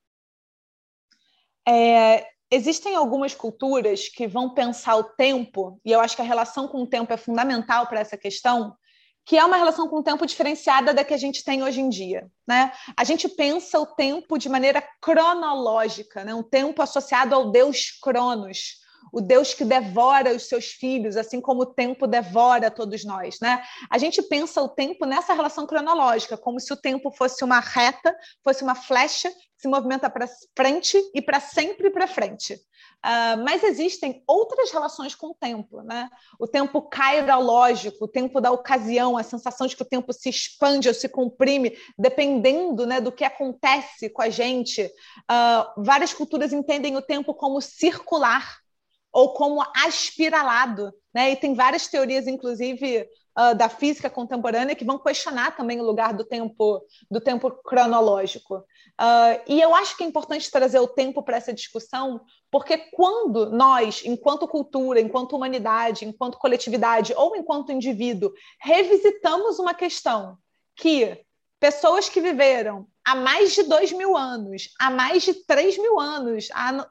É, 1.68 2.28
existem 2.50 2.96
algumas 2.96 3.34
culturas 3.34 4.08
que 4.08 4.28
vão 4.28 4.54
pensar 4.54 4.96
o 4.96 5.04
tempo, 5.04 5.80
e 5.84 5.92
eu 5.92 6.00
acho 6.00 6.16
que 6.16 6.22
a 6.22 6.26
relação 6.26 6.68
com 6.68 6.84
o 6.84 6.88
tempo 6.88 7.12
é 7.12 7.18
fundamental 7.18 7.88
para 7.88 8.00
essa 8.00 8.18
questão, 8.18 8.76
que 9.26 9.38
é 9.38 9.44
uma 9.44 9.58
relação 9.58 9.90
com 9.90 9.98
o 9.98 10.04
tempo 10.04 10.26
diferenciada 10.26 10.94
da 10.94 11.04
que 11.04 11.14
a 11.14 11.18
gente 11.18 11.44
tem 11.44 11.64
hoje 11.64 11.82
em 11.82 11.90
dia. 11.90 12.30
Né? 12.48 12.72
A 12.96 13.04
gente 13.04 13.28
pensa 13.28 13.80
o 13.80 13.86
tempo 13.88 14.38
de 14.38 14.48
maneira 14.48 14.82
cronológica, 15.02 16.24
né? 16.24 16.34
um 16.34 16.44
tempo 16.44 16.82
associado 16.82 17.34
ao 17.34 17.52
deus 17.52 17.90
Cronos, 18.00 18.85
o 19.12 19.22
Deus 19.22 19.54
que 19.54 19.64
devora 19.64 20.36
os 20.36 20.48
seus 20.48 20.68
filhos, 20.68 21.18
assim 21.18 21.42
como 21.42 21.62
o 21.62 21.66
tempo 21.66 22.08
devora 22.08 22.72
todos 22.72 23.04
nós, 23.04 23.40
né? 23.42 23.64
A 23.90 23.98
gente 23.98 24.22
pensa 24.22 24.62
o 24.62 24.70
tempo 24.70 25.06
nessa 25.06 25.34
relação 25.34 25.66
cronológica, 25.66 26.38
como 26.38 26.60
se 26.60 26.72
o 26.74 26.78
tempo 26.78 27.12
fosse 27.12 27.44
uma 27.44 27.60
reta, 27.60 28.16
fosse 28.44 28.64
uma 28.64 28.76
flecha 28.76 29.30
que 29.30 29.62
se 29.62 29.68
movimenta 29.68 30.10
para 30.10 30.28
frente 30.56 31.02
e 31.14 31.22
para 31.22 31.40
sempre 31.40 31.90
para 31.90 32.08
frente. 32.08 32.60
Uh, 33.06 33.38
mas 33.44 33.64
existem 33.64 34.24
outras 34.26 34.72
relações 34.72 35.14
com 35.14 35.28
o 35.28 35.36
tempo, 35.36 35.82
né? 35.84 36.10
O 36.40 36.48
tempo 36.48 36.82
cairológico, 36.82 38.06
o 38.06 38.08
tempo 38.08 38.42
da 38.42 38.52
ocasião, 38.52 39.16
a 39.16 39.22
sensação 39.22 39.68
de 39.68 39.76
que 39.76 39.84
o 39.84 39.88
tempo 39.88 40.12
se 40.12 40.28
expande 40.28 40.88
ou 40.88 40.94
se 40.94 41.08
comprime, 41.08 41.78
dependendo 42.00 42.86
né, 42.88 43.00
do 43.00 43.12
que 43.12 43.24
acontece 43.24 44.10
com 44.10 44.24
a 44.24 44.30
gente. 44.30 44.84
Uh, 45.32 45.84
várias 45.84 46.14
culturas 46.14 46.52
entendem 46.52 46.98
o 46.98 47.02
tempo 47.02 47.36
como 47.36 47.62
circular, 47.62 48.58
ou 49.16 49.30
como 49.30 49.64
aspiralado. 49.74 50.94
Né? 51.14 51.32
E 51.32 51.36
tem 51.38 51.56
várias 51.56 51.88
teorias, 51.88 52.28
inclusive, 52.28 53.08
uh, 53.40 53.56
da 53.56 53.70
física 53.70 54.10
contemporânea, 54.10 54.76
que 54.76 54.84
vão 54.84 55.00
questionar 55.00 55.56
também 55.56 55.80
o 55.80 55.86
lugar 55.86 56.14
do 56.14 56.26
tempo, 56.26 56.86
do 57.10 57.22
tempo 57.22 57.50
cronológico. 57.50 58.58
Uh, 58.58 59.40
e 59.48 59.62
eu 59.62 59.74
acho 59.74 59.96
que 59.96 60.04
é 60.04 60.08
importante 60.08 60.52
trazer 60.52 60.80
o 60.80 60.88
tempo 60.88 61.24
para 61.24 61.38
essa 61.38 61.54
discussão, 61.54 62.20
porque 62.52 62.78
quando 62.92 63.50
nós, 63.52 64.04
enquanto 64.04 64.50
cultura, 64.50 65.00
enquanto 65.00 65.34
humanidade, 65.34 66.04
enquanto 66.04 66.38
coletividade 66.38 67.14
ou 67.16 67.38
enquanto 67.38 67.72
indivíduo, 67.72 68.34
revisitamos 68.60 69.60
uma 69.60 69.74
questão 69.74 70.38
que 70.76 71.24
pessoas 71.58 72.10
que 72.10 72.20
viveram 72.20 72.86
há 73.06 73.16
mais 73.16 73.54
de 73.54 73.64
dois 73.64 73.92
mil 73.92 74.18
anos, 74.18 74.70
há 74.80 74.90
mais 74.90 75.24
de 75.24 75.34
três 75.46 75.78
mil 75.78 76.00
anos, 76.00 76.50
há, 76.52 76.88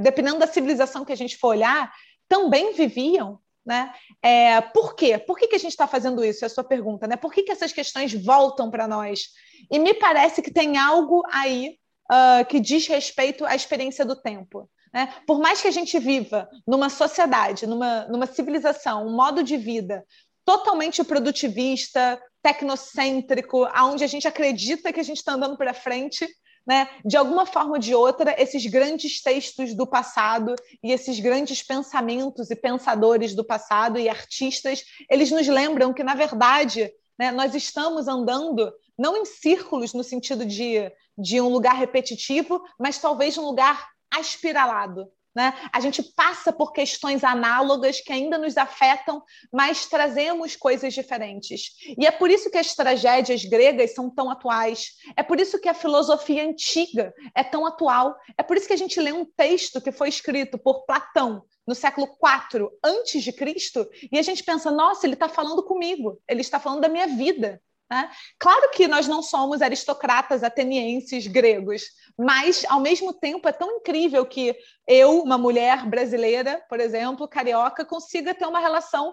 dependendo 0.00 0.38
da 0.38 0.46
civilização 0.46 1.04
que 1.04 1.12
a 1.12 1.16
gente 1.16 1.36
for 1.36 1.48
olhar, 1.48 1.92
também 2.28 2.72
viviam. 2.72 3.38
Né? 3.64 3.92
É, 4.22 4.60
por 4.60 4.94
quê? 4.94 5.18
Por 5.18 5.38
que, 5.38 5.46
que 5.46 5.56
a 5.56 5.58
gente 5.58 5.72
está 5.72 5.86
fazendo 5.86 6.24
isso? 6.24 6.44
É 6.44 6.46
a 6.46 6.50
sua 6.50 6.64
pergunta. 6.64 7.06
Né? 7.06 7.16
Por 7.16 7.30
que, 7.30 7.42
que 7.42 7.52
essas 7.52 7.72
questões 7.72 8.12
voltam 8.14 8.70
para 8.70 8.88
nós? 8.88 9.28
E 9.70 9.78
me 9.78 9.92
parece 9.92 10.40
que 10.40 10.50
tem 10.50 10.78
algo 10.78 11.22
aí 11.30 11.76
uh, 12.10 12.44
que 12.46 12.58
diz 12.58 12.86
respeito 12.86 13.44
à 13.44 13.54
experiência 13.54 14.04
do 14.04 14.16
tempo. 14.16 14.68
Né? 14.92 15.14
Por 15.26 15.38
mais 15.38 15.60
que 15.60 15.68
a 15.68 15.70
gente 15.70 15.98
viva 15.98 16.48
numa 16.66 16.88
sociedade, 16.88 17.66
numa, 17.66 18.06
numa 18.06 18.26
civilização, 18.26 19.06
um 19.06 19.14
modo 19.14 19.42
de 19.42 19.56
vida 19.56 20.04
totalmente 20.44 21.04
produtivista, 21.04 22.20
tecnocêntrico, 22.42 23.64
aonde 23.72 24.04
a 24.04 24.06
gente 24.06 24.26
acredita 24.26 24.92
que 24.92 25.00
a 25.00 25.04
gente 25.04 25.18
está 25.18 25.32
andando 25.32 25.56
para 25.56 25.74
frente, 25.74 26.26
né? 26.66 26.88
De 27.04 27.16
alguma 27.16 27.46
forma 27.46 27.72
ou 27.72 27.78
de 27.78 27.94
outra, 27.94 28.34
esses 28.40 28.64
grandes 28.66 29.22
textos 29.22 29.74
do 29.74 29.86
passado 29.86 30.54
e 30.82 30.92
esses 30.92 31.18
grandes 31.18 31.62
pensamentos 31.62 32.50
e 32.50 32.56
pensadores 32.56 33.34
do 33.34 33.44
passado 33.44 33.98
e 33.98 34.08
artistas, 34.08 34.84
eles 35.10 35.30
nos 35.30 35.48
lembram 35.48 35.92
que, 35.92 36.04
na 36.04 36.14
verdade, 36.14 36.92
né, 37.18 37.30
nós 37.30 37.54
estamos 37.54 38.08
andando 38.08 38.72
não 38.98 39.16
em 39.16 39.24
círculos 39.24 39.92
no 39.94 40.04
sentido 40.04 40.44
de, 40.44 40.90
de 41.16 41.40
um 41.40 41.48
lugar 41.48 41.74
repetitivo, 41.74 42.62
mas 42.78 42.98
talvez 42.98 43.36
um 43.36 43.44
lugar 43.44 43.88
aspiralado, 44.10 45.08
né? 45.34 45.54
A 45.72 45.80
gente 45.80 46.02
passa 46.14 46.52
por 46.52 46.72
questões 46.72 47.22
análogas 47.22 48.00
que 48.00 48.12
ainda 48.12 48.36
nos 48.36 48.56
afetam, 48.56 49.22
mas 49.52 49.86
trazemos 49.86 50.56
coisas 50.56 50.92
diferentes. 50.92 51.72
E 51.98 52.06
é 52.06 52.10
por 52.10 52.30
isso 52.30 52.50
que 52.50 52.58
as 52.58 52.74
tragédias 52.74 53.44
gregas 53.44 53.94
são 53.94 54.10
tão 54.10 54.30
atuais. 54.30 54.92
É 55.16 55.22
por 55.22 55.40
isso 55.40 55.60
que 55.60 55.68
a 55.68 55.74
filosofia 55.74 56.44
antiga 56.44 57.14
é 57.34 57.44
tão 57.44 57.66
atual. 57.66 58.16
É 58.36 58.42
por 58.42 58.56
isso 58.56 58.66
que 58.66 58.72
a 58.72 58.78
gente 58.78 59.00
lê 59.00 59.12
um 59.12 59.24
texto 59.24 59.80
que 59.80 59.92
foi 59.92 60.08
escrito 60.08 60.58
por 60.58 60.84
Platão 60.84 61.44
no 61.66 61.74
século 61.74 62.08
IV 62.08 62.68
antes 62.84 63.22
de 63.22 63.32
Cristo 63.32 63.88
e 64.10 64.18
a 64.18 64.22
gente 64.22 64.42
pensa: 64.42 64.70
nossa, 64.70 65.06
ele 65.06 65.14
está 65.14 65.28
falando 65.28 65.62
comigo. 65.62 66.20
Ele 66.28 66.40
está 66.40 66.58
falando 66.58 66.80
da 66.80 66.88
minha 66.88 67.06
vida. 67.06 67.62
Né? 67.90 68.08
Claro 68.38 68.70
que 68.70 68.86
nós 68.86 69.08
não 69.08 69.20
somos 69.20 69.60
aristocratas 69.60 70.44
atenienses 70.44 71.26
gregos, 71.26 71.82
mas, 72.16 72.64
ao 72.68 72.78
mesmo 72.78 73.12
tempo, 73.12 73.48
é 73.48 73.52
tão 73.52 73.78
incrível 73.78 74.24
que 74.24 74.54
eu, 74.86 75.20
uma 75.20 75.36
mulher 75.36 75.84
brasileira, 75.86 76.64
por 76.68 76.78
exemplo, 76.78 77.26
carioca, 77.26 77.84
consiga 77.84 78.32
ter 78.32 78.46
uma 78.46 78.60
relação 78.60 79.12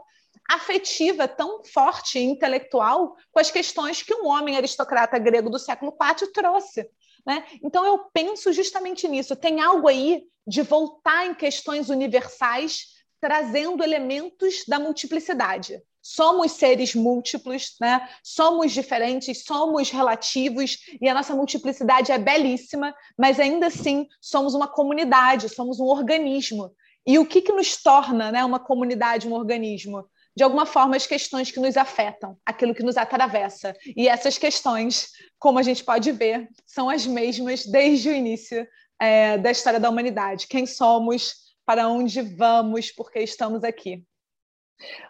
afetiva 0.49 1.27
tão 1.27 1.63
forte 1.65 2.19
e 2.19 2.23
intelectual 2.23 3.15
com 3.31 3.39
as 3.39 3.49
questões 3.49 4.03
que 4.03 4.13
um 4.13 4.27
homem 4.27 4.55
aristocrata 4.55 5.17
grego 5.17 5.49
do 5.49 5.57
século 5.57 5.91
IV 5.99 6.31
trouxe. 6.31 6.87
Né? 7.25 7.45
Então, 7.63 7.83
eu 7.83 8.05
penso 8.13 8.53
justamente 8.53 9.07
nisso. 9.07 9.35
Tem 9.35 9.59
algo 9.59 9.87
aí 9.87 10.23
de 10.45 10.61
voltar 10.61 11.25
em 11.25 11.33
questões 11.33 11.89
universais, 11.89 12.85
trazendo 13.19 13.83
elementos 13.83 14.63
da 14.67 14.79
multiplicidade 14.79 15.81
somos 16.09 16.53
seres 16.53 16.95
múltiplos, 16.95 17.75
né? 17.81 18.07
somos 18.23 18.71
diferentes, 18.71 19.43
somos 19.43 19.89
relativos 19.89 20.77
e 21.01 21.09
a 21.09 21.13
nossa 21.13 21.35
multiplicidade 21.35 22.13
é 22.13 22.17
belíssima, 22.17 22.95
mas 23.19 23.41
ainda 23.41 23.67
assim 23.67 24.07
somos 24.21 24.53
uma 24.53 24.69
comunidade, 24.69 25.49
somos 25.49 25.81
um 25.81 25.85
organismo. 25.85 26.73
E 27.05 27.19
o 27.19 27.25
que, 27.25 27.41
que 27.41 27.51
nos 27.51 27.75
torna 27.75 28.31
né, 28.31 28.45
uma 28.45 28.57
comunidade, 28.57 29.27
um 29.27 29.33
organismo? 29.33 30.09
De 30.33 30.43
alguma 30.43 30.65
forma, 30.65 30.95
as 30.95 31.05
questões 31.05 31.51
que 31.51 31.59
nos 31.59 31.75
afetam, 31.75 32.37
aquilo 32.45 32.73
que 32.73 32.83
nos 32.83 32.95
atravessa. 32.95 33.75
E 33.95 34.07
essas 34.07 34.37
questões, 34.37 35.09
como 35.37 35.59
a 35.59 35.63
gente 35.63 35.83
pode 35.83 36.09
ver, 36.13 36.47
são 36.65 36.89
as 36.89 37.05
mesmas 37.05 37.65
desde 37.65 38.09
o 38.09 38.13
início 38.13 38.65
é, 38.97 39.37
da 39.37 39.51
história 39.51 39.79
da 39.79 39.89
humanidade. 39.89 40.47
Quem 40.47 40.65
somos, 40.65 41.35
para 41.65 41.89
onde 41.89 42.21
vamos, 42.21 42.91
por 42.91 43.11
que 43.11 43.19
estamos 43.19 43.63
aqui. 43.65 44.05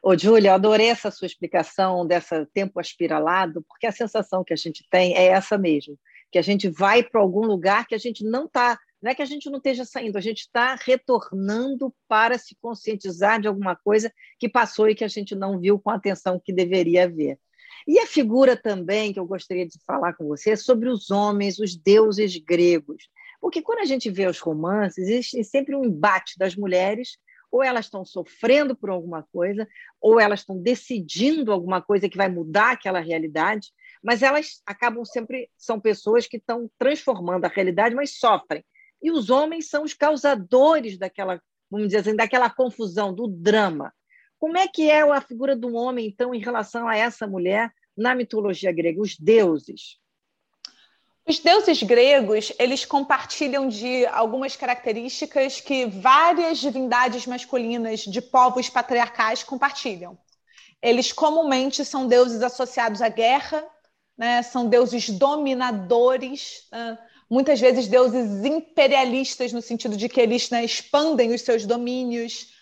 Ô, 0.02 0.18
Júlia, 0.18 0.54
adorei 0.54 0.88
essa 0.88 1.12
sua 1.12 1.26
explicação 1.26 2.06
desse 2.06 2.46
tempo 2.48 2.80
aspiralado, 2.80 3.64
porque 3.68 3.88
a 3.88 3.92
sensação 3.92 4.44
que 4.44 4.54
a 4.54 4.58
gente 4.58 4.86
tem 4.90 5.16
é 5.16 5.26
essa 5.26 5.58
mesmo, 5.58 5.98
que 6.32 6.40
a 6.40 6.42
gente 6.42 6.70
vai 6.70 7.04
para 7.04 7.20
algum 7.20 7.46
lugar 7.46 7.86
que 7.86 7.96
a 7.96 7.98
gente 7.98 8.24
não 8.24 8.46
está, 8.46 8.80
não 9.02 9.12
é 9.12 9.16
que 9.16 9.22
a 9.22 9.26
gente 9.26 9.50
não 9.50 9.58
esteja 9.58 9.86
saindo, 9.86 10.18
a 10.18 10.22
gente 10.22 10.40
está 10.40 10.76
retornando 10.76 11.94
para 12.08 12.38
se 12.38 12.56
conscientizar 12.62 13.42
de 13.42 13.48
alguma 13.48 13.76
coisa 13.76 14.12
que 14.40 14.50
passou 14.50 14.90
e 14.90 14.96
que 14.96 15.04
a 15.04 15.10
gente 15.10 15.36
não 15.36 15.60
viu 15.60 15.80
com 15.80 15.90
a 15.90 15.96
atenção 15.96 16.42
que 16.44 16.54
deveria 16.54 17.08
ver. 17.08 17.38
E 17.86 18.00
a 18.00 18.08
figura 18.08 18.56
também 18.56 19.14
que 19.14 19.20
eu 19.20 19.26
gostaria 19.26 19.66
de 19.66 19.80
falar 19.86 20.14
com 20.14 20.28
você 20.28 20.52
é 20.52 20.56
sobre 20.56 20.90
os 20.90 21.12
homens, 21.12 21.60
os 21.60 21.76
deuses 21.76 22.36
gregos. 22.38 23.10
Porque 23.40 23.62
quando 23.62 23.80
a 23.80 23.86
gente 23.86 24.10
vê 24.10 24.28
os 24.28 24.40
romances, 24.40 25.08
existe 25.08 25.44
sempre 25.44 25.76
um 25.76 25.86
embate 25.86 26.38
das 26.38 26.56
mulheres 26.56 27.18
ou 27.52 27.64
elas 27.64 27.86
estão 27.86 28.04
sofrendo 28.04 28.76
por 28.76 28.90
alguma 28.90 29.24
coisa, 29.32 29.68
ou 30.02 30.20
elas 30.20 30.42
estão 30.42 30.62
decidindo 30.62 31.52
alguma 31.52 31.82
coisa 31.82 32.10
que 32.10 32.18
vai 32.18 32.30
mudar 32.30 32.72
aquela 32.72 33.00
realidade, 33.00 33.72
mas 34.04 34.22
elas 34.22 34.62
acabam 34.66 35.04
sempre 35.06 35.50
são 35.58 35.80
pessoas 35.80 36.28
que 36.28 36.38
estão 36.38 36.70
transformando 36.78 37.46
a 37.46 37.50
realidade, 37.50 37.96
mas 37.96 38.18
sofrem. 38.18 38.64
E 39.02 39.12
os 39.12 39.30
homens 39.30 39.70
são 39.70 39.84
os 39.84 39.94
causadores 39.94 40.98
daquela, 40.98 41.42
vamos 41.70 41.88
dizer 41.88 42.00
assim, 42.00 42.16
daquela 42.16 42.50
confusão, 42.50 43.14
do 43.14 43.28
drama. 43.28 43.94
Como 44.40 44.58
é 44.58 44.68
que 44.68 44.90
é 44.90 45.02
a 45.02 45.22
figura 45.22 45.56
do 45.56 45.74
homem, 45.74 46.08
então, 46.08 46.34
em 46.34 46.40
relação 46.40 46.88
a 46.88 46.96
essa 46.96 47.26
mulher 47.28 47.72
na 47.96 48.14
mitologia 48.14 48.72
grega, 48.72 49.02
os 49.02 49.18
deuses? 49.18 50.00
Os 51.28 51.40
deuses 51.40 51.84
gregos, 51.84 52.54
eles 52.58 52.86
compartilham 52.86 53.68
de 53.68 54.06
algumas 54.06 54.56
características 54.56 55.60
que 55.60 55.86
várias 55.86 56.58
divindades 56.58 57.28
masculinas 57.28 58.00
de 58.00 58.22
povos 58.22 58.70
patriarcais 58.70 59.44
compartilham. 59.44 60.18
Eles 60.82 61.12
comumente 61.12 61.84
são 61.84 62.08
deuses 62.08 62.42
associados 62.42 63.02
à 63.02 63.10
guerra, 63.10 63.62
né? 64.18 64.42
são 64.42 64.70
deuses 64.70 65.10
dominadores, 65.10 66.66
né? 66.72 66.98
muitas 67.30 67.60
vezes 67.60 67.90
deuses 67.90 68.46
imperialistas, 68.46 69.52
no 69.52 69.62
sentido 69.62 69.98
de 69.98 70.08
que 70.08 70.22
eles 70.22 70.50
né, 70.50 70.64
expandem 70.64 71.34
os 71.34 71.42
seus 71.42 71.66
domínios, 71.66 72.54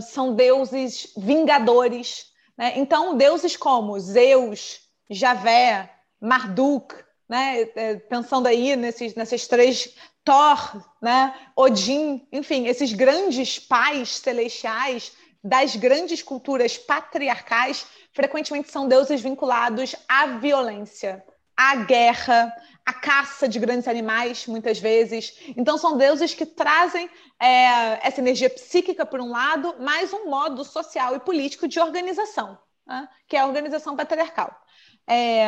são 0.00 0.32
deuses 0.32 1.12
vingadores. 1.16 2.26
Né? 2.56 2.74
Então, 2.76 3.16
deuses 3.16 3.56
como 3.56 3.98
Zeus, 3.98 4.78
Javé, 5.10 5.90
Marduk, 6.20 6.94
né? 7.28 7.62
É, 7.74 7.96
pensando 7.96 8.46
aí 8.46 8.76
nesses, 8.76 9.14
nesses 9.14 9.46
três 9.46 9.94
Thor, 10.24 10.82
né? 11.02 11.34
Odin, 11.54 12.26
enfim, 12.32 12.66
esses 12.66 12.92
grandes 12.92 13.58
pais 13.58 14.16
celestiais 14.16 15.12
das 15.44 15.76
grandes 15.76 16.22
culturas 16.22 16.78
patriarcais, 16.78 17.86
frequentemente 18.14 18.70
são 18.70 18.88
deuses 18.88 19.20
vinculados 19.20 19.94
à 20.08 20.26
violência, 20.38 21.22
à 21.54 21.76
guerra, 21.76 22.50
à 22.86 22.94
caça 22.94 23.46
de 23.46 23.58
grandes 23.58 23.86
animais, 23.86 24.46
muitas 24.46 24.78
vezes. 24.78 25.38
Então, 25.54 25.76
são 25.76 25.98
deuses 25.98 26.32
que 26.32 26.46
trazem 26.46 27.10
é, 27.38 28.06
essa 28.06 28.20
energia 28.20 28.48
psíquica, 28.48 29.04
por 29.04 29.20
um 29.20 29.30
lado, 29.30 29.76
mais 29.78 30.10
um 30.14 30.30
modo 30.30 30.64
social 30.64 31.14
e 31.14 31.20
político 31.20 31.68
de 31.68 31.78
organização, 31.78 32.58
né? 32.86 33.06
que 33.28 33.36
é 33.36 33.40
a 33.40 33.46
organização 33.46 33.94
patriarcal. 33.94 34.63
É, 35.06 35.46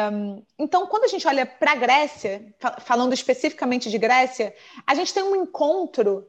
então, 0.59 0.87
quando 0.87 1.05
a 1.05 1.09
gente 1.09 1.27
olha 1.27 1.47
para 1.47 1.73
a 1.73 1.77
Grécia, 1.77 2.55
falando 2.81 3.13
especificamente 3.15 3.91
de 3.91 3.99
Grécia, 3.99 4.55
a 4.87 4.95
gente 4.95 5.15
tem 5.15 5.23
um 5.23 5.37
encontro 5.37 6.27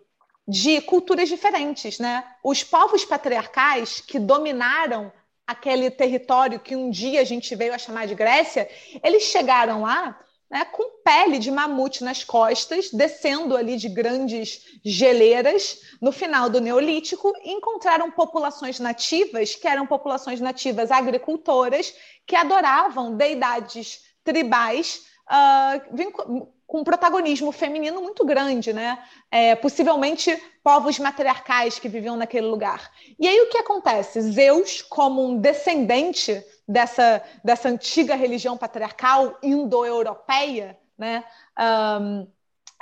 de 0.48 0.80
culturas 0.82 1.28
diferentes, 1.28 2.00
né? 2.00 2.24
Os 2.44 2.64
povos 2.64 3.04
patriarcais 3.04 4.00
que 4.00 4.18
dominaram 4.18 5.12
aquele 5.46 5.90
território 5.90 6.60
que 6.60 6.76
um 6.76 6.90
dia 6.90 7.22
a 7.22 7.26
gente 7.26 7.54
veio 7.56 7.74
a 7.74 7.78
chamar 7.78 8.08
de 8.08 8.16
Grécia, 8.16 8.70
eles 9.04 9.24
chegaram 9.24 9.82
lá 9.82 10.18
né, 10.50 10.66
com 10.66 11.02
pele 11.04 11.40
de 11.40 11.52
mamute 11.52 12.04
nas 12.04 12.24
costas, 12.24 12.90
descendo 12.92 13.56
ali 13.56 13.76
de 13.76 13.90
grandes 13.90 14.62
geleiras 14.84 15.80
no 16.02 16.12
final 16.12 16.50
do 16.50 16.62
Neolítico, 16.62 17.34
encontraram 17.44 18.10
populações 18.12 18.80
nativas, 18.80 19.56
que 19.56 19.68
eram 19.68 19.86
populações 19.86 20.40
nativas 20.40 20.90
agricultoras, 20.92 21.94
que 22.26 22.36
adoravam 22.36 23.16
deidades 23.16 24.00
tribais 24.24 25.06
uh, 25.30 26.48
com 26.68 26.82
um 26.82 26.84
protagonismo 26.84 27.52
feminino 27.54 28.02
muito 28.02 28.26
grande, 28.26 28.74
né? 28.74 29.02
É, 29.32 29.56
possivelmente 29.56 30.38
povos 30.62 31.00
matriarcais 31.00 31.80
que 31.80 31.88
viviam 31.88 32.18
naquele 32.18 32.48
lugar. 32.48 32.92
E 33.18 33.26
aí 33.26 33.40
o 33.40 33.50
que 33.50 33.58
acontece? 33.58 34.22
Zeus, 34.22 34.82
como 34.82 35.26
um 35.26 35.38
descendente 35.40 36.44
dessa, 36.68 37.24
dessa 37.44 37.70
antiga 37.70 38.16
religião 38.16 38.58
patriarcal 38.58 39.38
indo-europeia, 39.42 40.78
né? 40.98 41.24
Um, 41.60 42.28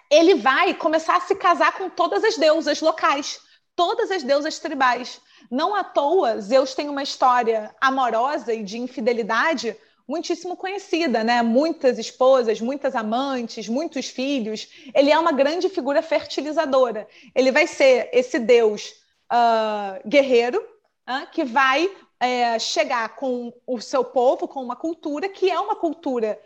ele 0.10 0.36
vai 0.36 0.74
começar 0.74 1.18
a 1.18 1.22
se 1.22 1.36
casar 1.36 1.74
com 1.78 1.90
todas 1.90 2.24
as 2.24 2.38
deusas 2.38 2.82
locais, 2.82 3.40
todas 3.76 4.12
as 4.12 4.24
deusas 4.24 4.60
tribais. 4.60 5.20
Não 5.50 5.76
à 5.76 5.84
toa, 5.84 6.40
Zeus 6.40 6.74
tem 6.74 6.90
uma 6.90 7.04
história 7.04 7.76
amorosa 7.82 8.54
e 8.54 8.64
de 8.64 8.78
infidelidade 8.78 9.76
muitíssimo 10.08 10.56
conhecida, 10.56 11.24
né? 11.24 11.42
Muitas 11.42 11.98
esposas, 11.98 12.62
muitas 12.62 12.96
amantes, 12.96 13.68
muitos 13.68 14.08
filhos. 14.08 14.68
Ele 14.94 15.12
é 15.12 15.18
uma 15.18 15.32
grande 15.32 15.68
figura 15.70 16.02
fertilizadora. 16.02 17.08
Ele 17.34 17.52
vai 17.52 17.66
ser 17.68 18.10
esse 18.14 18.38
deus 18.40 18.94
uh, 19.32 20.08
guerreiro 20.08 20.60
uh, 20.60 21.28
que 21.32 21.44
vai 21.44 21.90
uh, 22.22 22.60
chegar 22.60 23.16
com 23.16 23.54
o 23.66 23.80
seu 23.80 24.04
povo, 24.04 24.48
com 24.48 24.64
uma 24.64 24.76
cultura 24.76 25.30
que 25.30 25.50
é 25.50 25.60
uma 25.60 25.76
cultura 25.76 26.40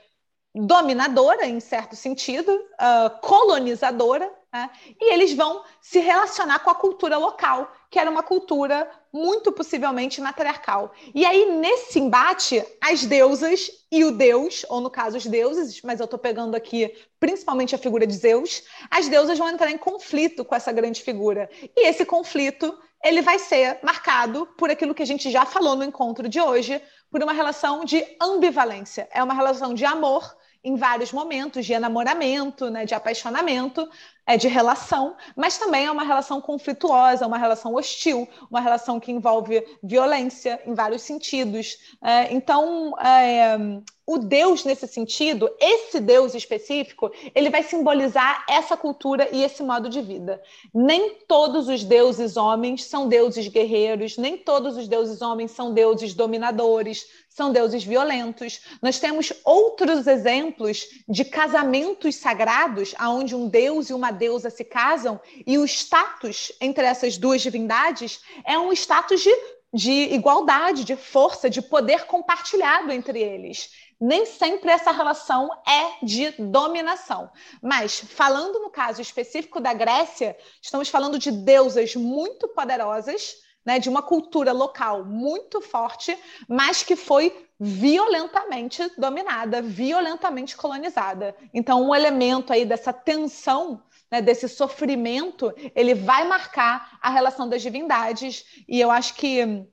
dominadora, 0.53 1.45
em 1.45 1.59
certo 1.59 1.95
sentido, 1.95 2.51
uh, 2.51 3.19
colonizadora, 3.21 4.31
né? 4.51 4.69
e 4.99 5.13
eles 5.13 5.33
vão 5.33 5.63
se 5.79 5.99
relacionar 5.99 6.59
com 6.59 6.71
a 6.71 6.75
cultura 6.75 7.17
local, 7.17 7.71
que 7.89 7.99
era 7.99 8.09
uma 8.09 8.23
cultura 8.23 8.89
muito 9.13 9.51
possivelmente 9.51 10.19
matriarcal. 10.19 10.91
E 11.13 11.23
aí, 11.23 11.51
nesse 11.51 11.99
embate, 11.99 12.63
as 12.81 13.05
deusas 13.05 13.69
e 13.91 14.03
o 14.03 14.11
deus, 14.11 14.65
ou 14.69 14.81
no 14.81 14.89
caso 14.89 15.17
os 15.17 15.25
deuses, 15.25 15.81
mas 15.83 15.99
eu 15.99 16.05
estou 16.05 16.19
pegando 16.19 16.55
aqui 16.55 16.95
principalmente 17.19 17.75
a 17.75 17.79
figura 17.79 18.07
de 18.07 18.13
Zeus, 18.13 18.63
as 18.89 19.07
deusas 19.07 19.37
vão 19.37 19.49
entrar 19.49 19.69
em 19.69 19.77
conflito 19.77 20.43
com 20.43 20.55
essa 20.55 20.71
grande 20.71 21.01
figura. 21.03 21.49
E 21.75 21.87
esse 21.87 22.05
conflito 22.05 22.75
ele 23.03 23.21
vai 23.21 23.39
ser 23.39 23.79
marcado 23.81 24.45
por 24.57 24.69
aquilo 24.69 24.93
que 24.93 25.03
a 25.03 25.05
gente 25.05 25.31
já 25.31 25.45
falou 25.45 25.75
no 25.75 25.83
encontro 25.83 26.27
de 26.27 26.39
hoje, 26.39 26.81
por 27.09 27.23
uma 27.23 27.33
relação 27.33 27.85
de 27.85 28.05
ambivalência. 28.21 29.07
É 29.11 29.23
uma 29.23 29.33
relação 29.33 29.73
de 29.73 29.85
amor 29.85 30.35
em 30.63 30.75
vários 30.75 31.11
momentos 31.11 31.65
de 31.65 31.73
enamoramento, 31.73 32.69
né, 32.69 32.85
de 32.85 32.93
apaixonamento, 32.93 33.89
é, 34.29 34.37
de 34.37 34.47
relação, 34.47 35.15
mas 35.35 35.57
também 35.57 35.87
é 35.87 35.91
uma 35.91 36.03
relação 36.03 36.39
conflituosa, 36.39 37.25
uma 37.25 37.39
relação 37.39 37.73
hostil, 37.73 38.29
uma 38.47 38.61
relação 38.61 38.99
que 38.99 39.11
envolve 39.11 39.65
violência 39.81 40.61
em 40.67 40.75
vários 40.75 41.01
sentidos. 41.01 41.77
É, 41.99 42.31
então, 42.31 42.93
é, 42.99 43.57
o 44.05 44.17
Deus, 44.19 44.65
nesse 44.65 44.87
sentido, 44.87 45.49
esse 45.59 45.99
Deus 45.99 46.35
específico, 46.35 47.11
ele 47.33 47.49
vai 47.49 47.63
simbolizar 47.63 48.43
essa 48.47 48.77
cultura 48.77 49.29
e 49.31 49.43
esse 49.43 49.63
modo 49.63 49.87
de 49.87 50.01
vida. 50.01 50.41
Nem 50.73 51.15
todos 51.27 51.67
os 51.67 51.83
deuses 51.83 52.37
homens 52.37 52.85
são 52.85 53.07
deuses 53.07 53.47
guerreiros, 53.47 54.15
nem 54.15 54.37
todos 54.37 54.77
os 54.77 54.87
deuses 54.87 55.21
homens 55.23 55.51
são 55.51 55.73
deuses 55.73 56.13
dominadores, 56.13 57.05
são 57.29 57.53
deuses 57.53 57.83
violentos. 57.83 58.59
Nós 58.81 58.99
temos 58.99 59.31
outros 59.45 60.07
exemplos 60.07 60.85
de 61.07 61.23
casamentos 61.23 62.15
sagrados, 62.15 62.93
onde 62.99 63.35
um 63.35 63.47
deus 63.47 63.89
e 63.89 63.93
uma 63.93 64.11
deusa 64.11 64.49
se 64.49 64.65
casam, 64.65 65.21
e 65.45 65.57
o 65.57 65.63
status 65.63 66.51
entre 66.59 66.85
essas 66.85 67.17
duas 67.17 67.41
divindades 67.41 68.19
é 68.43 68.57
um 68.57 68.73
status 68.73 69.21
de, 69.21 69.31
de 69.73 70.13
igualdade, 70.13 70.83
de 70.83 70.95
força, 70.95 71.49
de 71.49 71.61
poder 71.61 72.05
compartilhado 72.05 72.91
entre 72.91 73.21
eles. 73.21 73.69
Nem 74.01 74.25
sempre 74.25 74.71
essa 74.71 74.91
relação 74.91 75.49
é 75.67 76.05
de 76.05 76.31
dominação. 76.31 77.29
Mas, 77.61 77.99
falando 77.99 78.59
no 78.59 78.69
caso 78.69 79.01
específico 79.01 79.59
da 79.59 79.73
Grécia, 79.73 80.37
estamos 80.61 80.89
falando 80.89 81.19
de 81.19 81.31
deusas 81.31 81.95
muito 81.95 82.47
poderosas 82.47 83.35
né, 83.65 83.79
de 83.79 83.89
uma 83.89 84.01
cultura 84.01 84.51
local 84.51 85.05
muito 85.05 85.61
forte, 85.61 86.17
mas 86.47 86.83
que 86.83 86.95
foi 86.95 87.47
violentamente 87.59 88.89
dominada, 88.97 89.61
violentamente 89.61 90.55
colonizada. 90.55 91.35
Então, 91.53 91.87
um 91.87 91.93
elemento 91.93 92.53
aí 92.53 92.65
dessa 92.65 92.93
tensão, 92.93 93.83
né, 94.09 94.21
desse 94.21 94.47
sofrimento, 94.47 95.53
ele 95.75 95.93
vai 95.93 96.27
marcar 96.27 96.97
a 97.01 97.09
relação 97.09 97.49
das 97.49 97.61
divindades. 97.61 98.45
E 98.67 98.79
eu 98.79 98.89
acho 98.89 99.13
que 99.15 99.67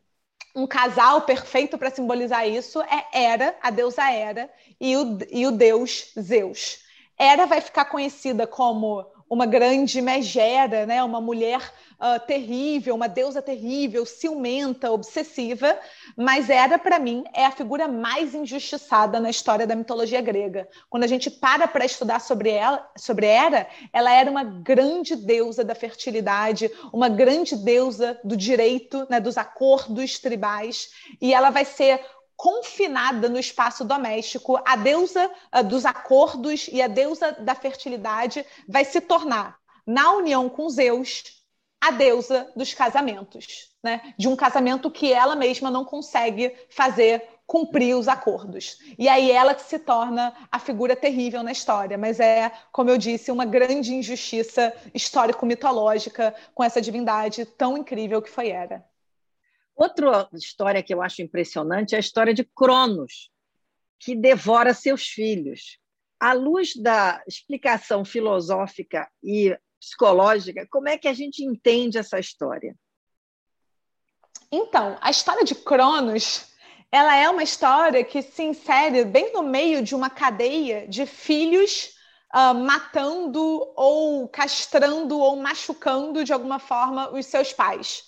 um 0.55 0.67
casal 0.67 1.23
perfeito 1.23 1.79
para 1.79 1.91
simbolizar 1.91 2.49
isso 2.49 2.81
é 2.83 3.07
Hera, 3.13 3.57
a 3.63 3.71
deusa 3.71 4.11
Hera, 4.11 4.51
e 4.81 4.97
o, 4.97 5.19
e 5.31 5.47
o 5.47 5.53
deus 5.53 6.13
Zeus. 6.19 6.79
Hera 7.19 7.47
vai 7.47 7.61
ficar 7.61 7.85
conhecida 7.87 8.47
como 8.47 9.07
uma 9.29 9.47
grande 9.47 10.01
megera, 10.01 10.87
né? 10.87 11.03
uma 11.03 11.21
mulher 11.21 11.61
uh, 12.01 12.25
terrível, 12.27 12.95
uma 12.95 13.09
deusa 13.09 13.43
terrível, 13.43 14.07
ciumenta, 14.07 14.91
obsessiva, 14.91 15.77
mas 16.17 16.49
era, 16.49 16.79
para 16.79 16.99
mim, 16.99 17.25
é 17.35 17.45
a 17.45 17.51
figura 17.51 17.89
mais 17.89 18.35
injustiçada 18.35 19.19
na 19.19 19.31
história 19.31 19.67
da 19.67 19.75
mitologia 19.75 20.21
grega. 20.21 20.69
Quando 20.89 21.05
a 21.05 21.09
gente 21.09 21.31
para 21.31 21.67
para 21.67 21.85
estudar 21.85 22.21
sobre 22.21 22.51
ela, 22.51 22.89
sobre 22.97 23.27
Hera, 23.27 23.67
ela 23.93 24.13
era 24.13 24.31
uma 24.31 24.45
grande 24.45 25.17
deusa 25.17 25.65
da 25.65 25.75
fertilidade, 25.75 26.71
uma 26.93 27.09
grande 27.09 27.57
deusa 27.57 28.19
do 28.23 28.37
direito, 28.37 29.07
né, 29.11 29.19
dos 29.19 29.37
acordos 29.37 30.19
tribais, 30.19 30.91
e 31.21 31.35
ela 31.35 31.51
vai 31.51 31.65
ser 31.65 32.01
confinada 32.37 33.29
no 33.29 33.39
espaço 33.39 33.85
doméstico, 33.85 34.61
a 34.65 34.77
deusa 34.77 35.31
uh, 35.55 35.65
dos 35.65 35.87
acordos 35.87 36.69
e 36.71 36.83
a 36.83 36.87
deusa 36.87 37.33
da 37.33 37.55
fertilidade 37.55 38.45
vai 38.69 38.85
se 38.85 39.01
tornar, 39.01 39.59
na 39.87 40.13
união 40.13 40.49
com 40.49 40.69
Zeus, 40.69 41.25
a 41.81 41.91
deusa 41.91 42.51
dos 42.57 42.75
casamentos, 42.75 43.71
né? 43.83 44.15
De 44.19 44.29
um 44.29 44.35
casamento 44.35 44.91
que 44.91 45.13
ela 45.13 45.37
mesma 45.37 45.71
não 45.71 45.85
consegue 45.85 46.53
fazer 46.69 47.23
cumprir 47.47 47.95
os 47.95 48.09
acordos. 48.09 48.79
E 48.99 49.09
aí 49.09 49.31
ela 49.31 49.55
que 49.55 49.63
se 49.63 49.79
torna 49.79 50.35
a 50.51 50.59
figura 50.59 50.97
terrível 50.97 51.43
na 51.43 51.53
história, 51.53 51.97
mas 51.97 52.19
é, 52.19 52.51
como 52.73 52.91
eu 52.91 52.99
disse, 52.99 53.31
uma 53.31 53.45
grande 53.45 53.95
injustiça 53.95 54.75
histórico-mitológica 54.93 56.35
com 56.55 56.65
essa 56.65 56.81
divindade 56.81 57.45
tão 57.45 57.79
incrível 57.79 58.21
que 58.21 58.31
foi 58.31 58.49
Hera. 58.49 58.85
Outra 59.77 60.27
história 60.33 60.83
que 60.83 60.95
eu 60.95 61.03
acho 61.03 61.21
impressionante 61.21 61.95
é 61.95 61.99
a 61.99 62.01
história 62.01 62.33
de 62.33 62.45
Cronos, 62.45 63.31
que 63.99 64.15
devora 64.15 64.73
seus 64.73 65.07
filhos. 65.07 65.79
à 66.19 66.33
luz 66.33 66.75
da 66.75 67.23
explicação 67.29 68.03
filosófica 68.03 69.07
e 69.23 69.55
psicológica, 69.79 70.67
como 70.71 70.89
é 70.89 70.97
que 70.97 71.07
a 71.07 71.13
gente 71.13 71.45
entende 71.45 71.99
essa 71.99 72.19
história? 72.19 72.75
Então, 74.51 74.97
a 75.03 75.11
história 75.11 75.45
de 75.45 75.55
Cronos, 75.55 76.47
ela 76.91 77.15
é 77.15 77.29
uma 77.29 77.43
história 77.43 78.03
que 78.03 78.23
se 78.23 78.45
insere 78.45 79.05
bem 79.05 79.31
no 79.35 79.43
meio 79.43 79.83
de 79.83 79.95
uma 79.95 80.09
cadeia 80.09 80.89
de 80.89 81.05
filhos 81.05 81.91
uh, 82.35 82.55
matando 82.55 83.41
ou 83.77 84.27
castrando 84.27 85.19
ou 85.19 85.37
machucando 85.37 86.25
de 86.25 86.33
alguma 86.33 86.59
forma 86.59 87.11
os 87.11 87.27
seus 87.27 87.53
pais. 87.53 88.06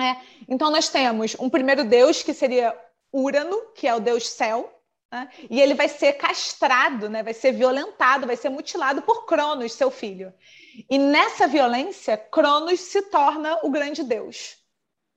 É. 0.00 0.16
Então, 0.48 0.70
nós 0.70 0.88
temos 0.88 1.36
um 1.38 1.50
primeiro 1.50 1.84
deus 1.84 2.22
que 2.22 2.32
seria 2.32 2.76
Urano, 3.12 3.72
que 3.74 3.86
é 3.86 3.94
o 3.94 4.00
deus 4.00 4.28
céu, 4.28 4.82
né? 5.12 5.28
e 5.50 5.60
ele 5.60 5.74
vai 5.74 5.88
ser 5.88 6.14
castrado, 6.14 7.10
né? 7.10 7.22
vai 7.22 7.34
ser 7.34 7.52
violentado, 7.52 8.26
vai 8.26 8.36
ser 8.36 8.48
mutilado 8.48 9.02
por 9.02 9.26
Cronos, 9.26 9.74
seu 9.74 9.90
filho. 9.90 10.32
E 10.88 10.98
nessa 10.98 11.46
violência, 11.46 12.16
Cronos 12.16 12.80
se 12.80 13.02
torna 13.02 13.58
o 13.62 13.70
grande 13.70 14.02
deus. 14.02 14.56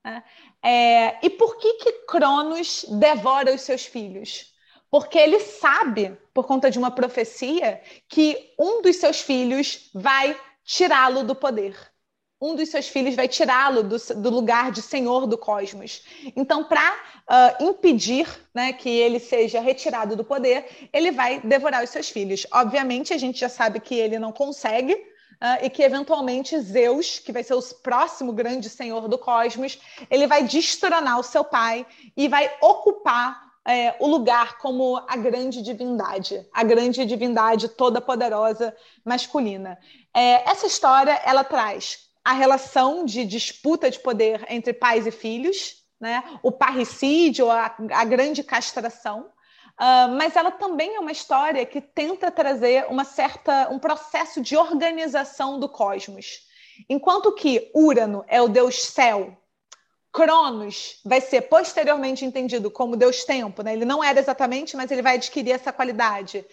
Né? 0.04 0.24
É, 0.62 1.26
e 1.26 1.30
por 1.30 1.58
que, 1.58 1.74
que 1.76 1.92
Cronos 2.06 2.86
devora 3.00 3.54
os 3.54 3.62
seus 3.62 3.86
filhos? 3.86 4.54
Porque 4.92 5.18
ele 5.18 5.40
sabe, 5.40 6.18
por 6.34 6.46
conta 6.46 6.70
de 6.70 6.78
uma 6.78 6.92
profecia, 6.92 7.82
que 8.10 8.54
um 8.60 8.82
dos 8.82 8.98
seus 8.98 9.22
filhos 9.22 9.90
vai 9.94 10.40
tirá-lo 10.64 11.24
do 11.24 11.36
poder. 11.36 11.76
Um 12.46 12.56
dos 12.56 12.70
seus 12.70 12.88
filhos 12.88 13.16
vai 13.16 13.28
tirá-lo 13.28 13.82
do, 13.82 13.98
do, 13.98 14.30
lugar 14.30 14.72
de 14.72 14.80
senhor 14.80 15.26
do 15.26 15.36
cosmos. 15.36 16.04
Então, 16.36 16.64
para 16.64 16.92
uh, 16.92 16.96
ah, 17.28 17.58
impedir 17.60 18.28
né, 18.54 18.72
que 18.72 18.88
ele 18.88 19.20
seja 19.20 19.60
retirado 19.60 20.16
do 20.16 20.24
poder, 20.24 20.88
ele 20.94 21.12
vai 21.12 21.40
devorar 21.40 21.84
os 21.84 21.90
seus 21.90 22.08
filhos. 22.08 22.46
Obviamente, 22.52 23.16
a 23.16 23.18
gente 23.18 23.40
já 23.40 23.50
sabe 23.50 23.80
que 23.80 23.96
ele 23.96 24.20
não 24.20 24.32
consegue, 24.32 24.94
Uh, 25.36 25.66
e 25.66 25.70
que 25.70 25.84
eventualmente 25.84 26.58
Zeus, 26.62 27.20
que 27.20 27.34
vai 27.34 27.44
ser 27.44 27.56
o 27.56 27.62
próximo 27.84 28.32
grande 28.32 28.70
senhor 28.70 29.10
do 29.10 29.18
cosmos, 29.18 29.78
ele 30.10 30.28
vai 30.28 30.44
destronar 30.44 31.20
o 31.20 31.24
seu 31.24 31.44
pai 31.44 31.86
e 32.16 32.30
vai 32.30 32.50
ocupar 32.62 33.46
é, 33.68 33.96
o 34.00 34.08
lugar 34.08 34.58
como 34.60 35.04
a 35.08 35.18
grande 35.18 35.62
divindade, 35.62 36.48
a 36.54 36.64
grande 36.64 37.04
divindade 37.06 37.68
toda 37.68 38.00
poderosa 38.00 38.74
masculina. 39.04 39.78
É, 40.14 40.50
essa 40.50 40.68
história 40.68 41.20
ela 41.26 41.44
traz 41.44 42.05
a 42.26 42.34
relação 42.34 43.06
de 43.06 43.24
disputa 43.24 43.90
de 43.90 44.00
poder 44.00 44.44
entre 44.50 44.74
pais 44.74 45.06
e 45.06 45.12
filhos, 45.12 45.76
né? 46.02 46.24
o 46.42 46.52
parricídio, 46.52 47.50
a, 47.50 47.74
a 47.92 48.04
grande 48.04 48.44
castração, 48.44 49.30
Uh, 49.76 50.08
mas 50.16 50.38
ela 50.38 50.52
também 50.52 50.96
é 50.96 51.00
uma 51.02 51.12
história 51.12 51.66
que 51.66 51.82
tenta 51.82 52.32
trazer 52.32 52.86
uma 52.90 53.04
certa, 53.04 53.68
um 53.70 53.78
processo 53.78 54.40
de 54.40 54.56
organização 54.56 55.60
do 55.60 55.68
cosmos. 55.68 56.48
Enquanto 56.90 57.34
que 57.34 57.72
Urano 57.76 58.24
é 58.28 58.42
o 58.42 58.48
deus 58.48 58.82
céu, 58.84 59.38
Cronos 60.14 61.02
vai 61.04 61.20
ser 61.20 61.42
posteriormente 61.42 62.24
entendido 62.24 62.72
como 62.72 62.96
Deus 62.96 63.26
tempo, 63.26 63.62
né? 63.62 63.74
Ele 63.74 63.84
não 63.84 64.02
era 64.02 64.18
exatamente, 64.18 64.78
mas 64.78 64.90
ele 64.92 65.02
vai 65.02 65.16
adquirir 65.16 65.52
essa 65.52 65.74
qualidade. 65.74 66.46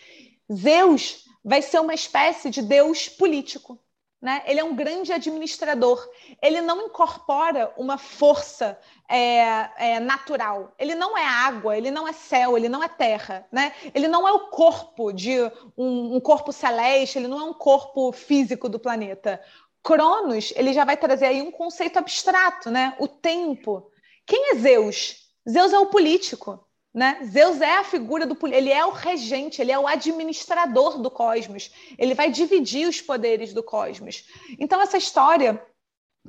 Zeus 0.53 1.25
vai 1.45 1.63
ser 1.63 1.81
uma 1.81 1.95
espécie 1.95 2.51
de 2.51 2.61
Deus 2.61 3.09
político, 3.09 3.79
né? 4.23 4.41
Ele 4.47 4.61
é 4.61 4.65
um 4.65 4.77
grande 4.77 5.13
administrador. 5.13 6.09
Ele 6.41 6.61
não 6.61 6.87
incorpora 6.87 7.75
uma 7.77 7.99
força 7.99 8.79
é, 9.09 9.69
é, 9.77 10.01
natural. 10.01 10.73
Ele 10.79 10.95
não 10.95 11.19
é 11.19 11.27
água, 11.27 11.77
ele 11.77 11.91
não 11.91 12.07
é 12.07 12.13
céu, 12.13 12.57
ele 12.57 12.69
não 12.69 12.85
é 12.85 12.89
terra, 12.89 13.45
né? 13.51 13.75
Ele 13.93 14.07
não 14.07 14.27
é 14.27 14.33
o 14.33 14.49
corpo 14.49 15.13
de 15.13 15.41
um, 15.77 16.17
um 16.17 16.21
corpo 16.21 16.53
celeste, 16.53 17.19
ele 17.19 17.27
não 17.27 17.41
é 17.41 17.45
um 17.45 17.53
corpo 17.53 18.13
físico 18.13 18.69
do 18.69 18.79
planeta. 18.79 19.43
Cronos, 19.83 20.53
ele 20.55 20.73
já 20.73 20.85
vai 20.85 20.97
trazer 20.97 21.27
aí 21.27 21.43
um 21.43 21.51
conceito 21.51 21.99
abstrato, 21.99 22.71
né? 22.71 22.95
O 23.01 23.09
tempo. 23.09 23.91
Quem 24.25 24.53
é 24.53 24.55
Zeus? 24.55 25.17
Zeus 25.49 25.73
é 25.73 25.79
o 25.81 25.87
político, 25.87 26.65
né? 26.95 27.19
Zeus 27.25 27.61
é 27.61 27.79
a 27.79 27.85
figura 27.85 28.27
do 28.27 28.37
ele 28.49 28.71
é 28.71 28.85
o 28.85 28.91
regente, 28.91 29.63
ele 29.63 29.73
é 29.73 29.79
o 29.79 29.87
administrador 29.87 31.01
do 31.01 31.11
cosmos. 31.11 31.73
Ele 31.97 32.15
vai 32.15 32.31
dividir 32.31 32.87
os 32.87 33.01
poderes 33.01 33.55
do 33.55 33.63
cosmos. 33.63 34.29
Então 34.59 34.81
essa 34.81 34.99
história 34.99 35.65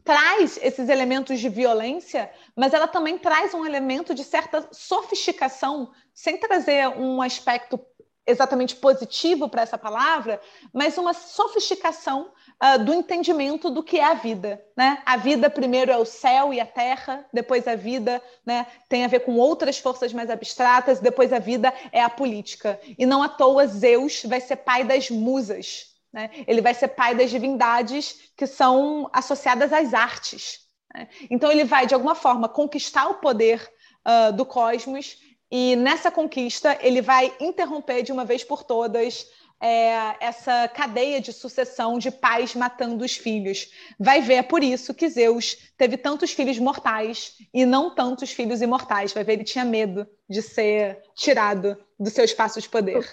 traz 0.04 0.58
esses 0.62 0.90
elementos 0.90 1.40
de 1.40 1.50
violência, 1.50 2.32
mas 2.56 2.74
ela 2.74 2.88
também 2.88 3.18
traz 3.18 3.54
um 3.54 3.66
elemento 3.66 4.14
de 4.14 4.24
certa 4.24 4.68
sofisticação, 4.72 5.92
sem 6.14 6.38
trazer 6.38 6.88
um 6.88 7.22
aspecto 7.22 7.78
exatamente 8.26 8.76
positivo 8.76 9.50
para 9.50 9.62
essa 9.62 9.78
palavra, 9.78 10.40
mas 10.74 10.98
uma 10.98 11.14
sofisticação 11.14 12.32
uh, 12.64 12.84
do 12.84 12.94
entendimento 12.94 13.70
do 13.70 13.84
que 13.84 14.00
é 14.00 14.06
a 14.06 14.14
vida. 14.14 14.64
Né? 14.76 15.02
A 15.06 15.18
vida 15.18 15.50
primeiro 15.50 15.92
é 15.92 15.98
o 15.98 16.06
céu 16.06 16.54
e 16.54 16.60
a 16.60 16.66
terra, 16.66 17.26
depois 17.34 17.68
a 17.68 17.76
vida 17.76 18.22
né, 18.46 18.66
tem 18.88 19.04
a 19.04 19.08
ver 19.08 19.22
com 19.22 19.36
outras 19.36 19.78
forças 19.78 20.14
mais 20.14 20.30
abstratas, 20.30 21.00
depois 21.00 21.34
a 21.34 21.40
vida 21.40 21.74
é 21.92 22.02
a 22.02 22.10
política. 22.10 22.80
E 22.98 23.06
não 23.06 23.22
à 23.22 23.28
toa 23.28 23.68
Zeus 23.68 24.24
vai 24.24 24.40
ser 24.40 24.58
pai 24.58 24.84
das 24.84 25.10
musas. 25.10 25.94
Né? 26.12 26.30
Ele 26.48 26.62
vai 26.62 26.74
ser 26.74 26.90
pai 26.90 27.16
das 27.16 27.30
divindades 27.30 28.32
que 28.38 28.48
são 28.48 29.10
associadas 29.12 29.74
às 29.74 29.94
artes. 29.94 30.60
Né? 30.94 31.10
Então 31.30 31.52
ele 31.52 31.66
vai, 31.66 31.86
de 31.86 31.94
alguma 31.94 32.16
forma, 32.16 32.48
conquistar 32.48 33.08
o 33.08 33.16
poder 33.16 33.70
uh, 34.08 34.32
do 34.32 34.46
cosmos 34.46 35.18
e 35.56 35.76
nessa 35.76 36.10
conquista, 36.10 36.80
ele 36.82 37.00
vai 37.00 37.32
interromper 37.40 38.02
de 38.02 38.12
uma 38.12 38.26
vez 38.26 38.44
por 38.44 38.64
todas 38.64 39.28
é, 39.62 40.16
essa 40.20 40.68
cadeia 40.68 41.22
de 41.22 41.32
sucessão 41.32 42.00
de 42.00 42.10
pais 42.10 42.56
matando 42.56 43.06
os 43.06 43.16
filhos. 43.16 43.70
Vai 44.00 44.20
ver, 44.20 44.34
é 44.34 44.42
por 44.42 44.64
isso 44.64 44.96
que 44.96 45.08
Zeus 45.08 45.56
teve 45.78 45.96
tantos 45.96 46.32
filhos 46.32 46.58
mortais 46.58 47.36
e 47.54 47.68
não 47.68 47.94
tantos 47.94 48.32
filhos 48.32 48.64
imortais. 48.64 49.14
Vai 49.14 49.24
ver, 49.24 49.34
ele 49.34 49.44
tinha 49.44 49.64
medo 49.64 50.08
de 50.28 50.42
ser 50.42 51.00
tirado 51.16 51.78
do 52.00 52.10
seu 52.10 52.26
espaço 52.26 52.60
de 52.60 52.68
poder. 52.68 53.08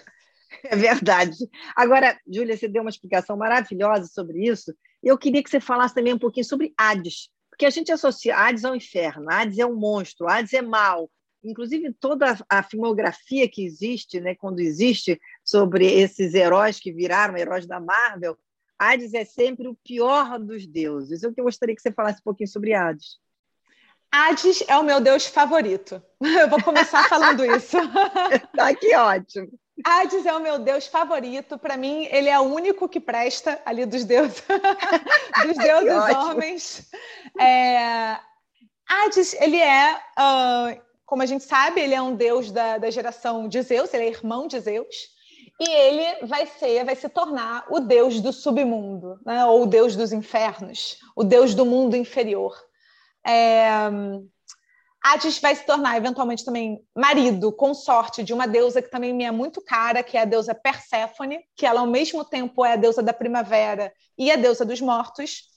É 0.65 0.75
verdade. 0.75 1.37
Agora, 1.77 2.19
Júlia, 2.27 2.57
você 2.57 2.67
deu 2.67 2.81
uma 2.81 2.91
explicação 2.91 3.37
maravilhosa 3.37 4.07
sobre 4.07 4.49
isso. 4.49 4.75
Eu 5.03 5.19
queria 5.19 5.43
que 5.43 5.51
você 5.51 5.61
falasse 5.61 5.95
também 5.95 6.15
um 6.15 6.19
pouquinho 6.19 6.45
sobre 6.45 6.73
Hades, 6.77 7.29
porque 7.51 7.67
a 7.67 7.71
gente 7.71 7.93
associa 7.93 8.37
Hades 8.37 8.65
ao 8.65 8.75
inferno, 8.75 9.31
Hades 9.31 9.59
é 9.59 9.67
um 9.67 9.77
monstro, 9.77 10.27
Hades 10.29 10.53
é 10.53 10.61
mal, 10.61 11.09
inclusive 11.43 11.93
toda 11.93 12.39
a 12.49 12.63
filmografia 12.63 13.49
que 13.49 13.65
existe, 13.65 14.21
né, 14.21 14.35
quando 14.35 14.61
existe 14.61 15.21
sobre 15.45 15.87
esses 15.87 16.35
heróis 16.35 16.79
que 16.79 16.93
viraram 16.93 17.37
heróis 17.37 17.67
da 17.67 17.81
Marvel, 17.81 18.39
Hades 18.79 19.13
é 19.13 19.27
sempre 19.27 19.69
o 19.69 19.77
pior 19.85 20.39
dos 20.39 20.67
deuses. 20.67 21.23
Eu 21.23 21.35
gostaria 21.35 21.75
que 21.75 21.83
você 21.83 21.93
falasse 21.93 22.21
um 22.21 22.25
pouquinho 22.25 22.49
sobre 22.49 22.73
Hades. 22.73 23.19
Hades 24.11 24.65
é 24.67 24.77
o 24.77 24.83
meu 24.83 25.01
deus 25.01 25.27
favorito. 25.27 26.03
Eu 26.21 26.49
vou 26.49 26.63
começar 26.63 27.07
falando 27.09 27.45
isso. 27.45 27.77
tá 28.57 28.75
que 28.75 28.97
ótimo. 28.97 29.51
Hades 29.85 30.27
é 30.27 30.33
o 30.33 30.41
meu 30.41 30.59
deus 30.59 30.87
favorito. 30.87 31.59
Para 31.59 31.77
mim, 31.77 32.07
ele 32.11 32.29
é 32.29 32.39
o 32.39 32.45
único 32.45 32.89
que 32.89 32.99
presta 32.99 33.61
ali 33.65 33.85
dos 33.87 34.05
deuses, 34.05 34.43
dos 35.47 35.57
deuses 35.57 36.17
homens. 36.17 36.91
É... 37.39 38.19
Hades, 38.89 39.35
ele 39.35 39.59
é 39.59 39.95
uh, 39.95 40.81
como 41.11 41.25
a 41.25 41.27
gente 41.27 41.43
sabe, 41.43 41.81
ele 41.81 41.93
é 41.93 42.01
um 42.01 42.15
deus 42.15 42.53
da, 42.53 42.79
da 42.79 42.89
geração 42.89 43.49
de 43.49 43.61
Zeus, 43.63 43.93
ele 43.93 44.05
é 44.05 44.09
irmão 44.11 44.47
de 44.47 44.61
Zeus, 44.61 45.09
e 45.59 45.69
ele 45.69 46.25
vai 46.25 46.47
ser, 46.47 46.85
vai 46.85 46.95
se 46.95 47.09
tornar 47.09 47.67
o 47.69 47.81
deus 47.81 48.21
do 48.21 48.33
submundo, 48.33 49.19
né? 49.27 49.45
ou 49.45 49.65
o 49.65 49.67
deus 49.67 49.97
dos 49.97 50.13
infernos, 50.13 50.99
o 51.17 51.25
deus 51.25 51.53
do 51.53 51.67
mundo 51.67 51.97
inferior. 51.97 52.57
É... 53.27 53.81
Hades 55.03 55.41
vai 55.41 55.57
se 55.57 55.67
tornar 55.67 55.97
eventualmente 55.97 56.45
também 56.45 56.81
marido, 56.95 57.51
consorte 57.51 58.23
de 58.23 58.33
uma 58.33 58.47
deusa 58.47 58.81
que 58.81 58.89
também 58.89 59.13
me 59.13 59.25
é 59.25 59.33
muito 59.33 59.61
cara, 59.61 60.05
que 60.05 60.17
é 60.17 60.21
a 60.21 60.25
deusa 60.25 60.55
Perséfone, 60.55 61.41
que 61.57 61.67
ela 61.67 61.81
ao 61.81 61.89
mesmo 61.89 62.25
tempo 62.25 62.65
é 62.65 62.75
a 62.75 62.77
deusa 62.77 63.03
da 63.03 63.13
primavera 63.13 63.93
e 64.17 64.31
a 64.31 64.37
deusa 64.37 64.65
dos 64.65 64.81
mortos. 64.81 65.50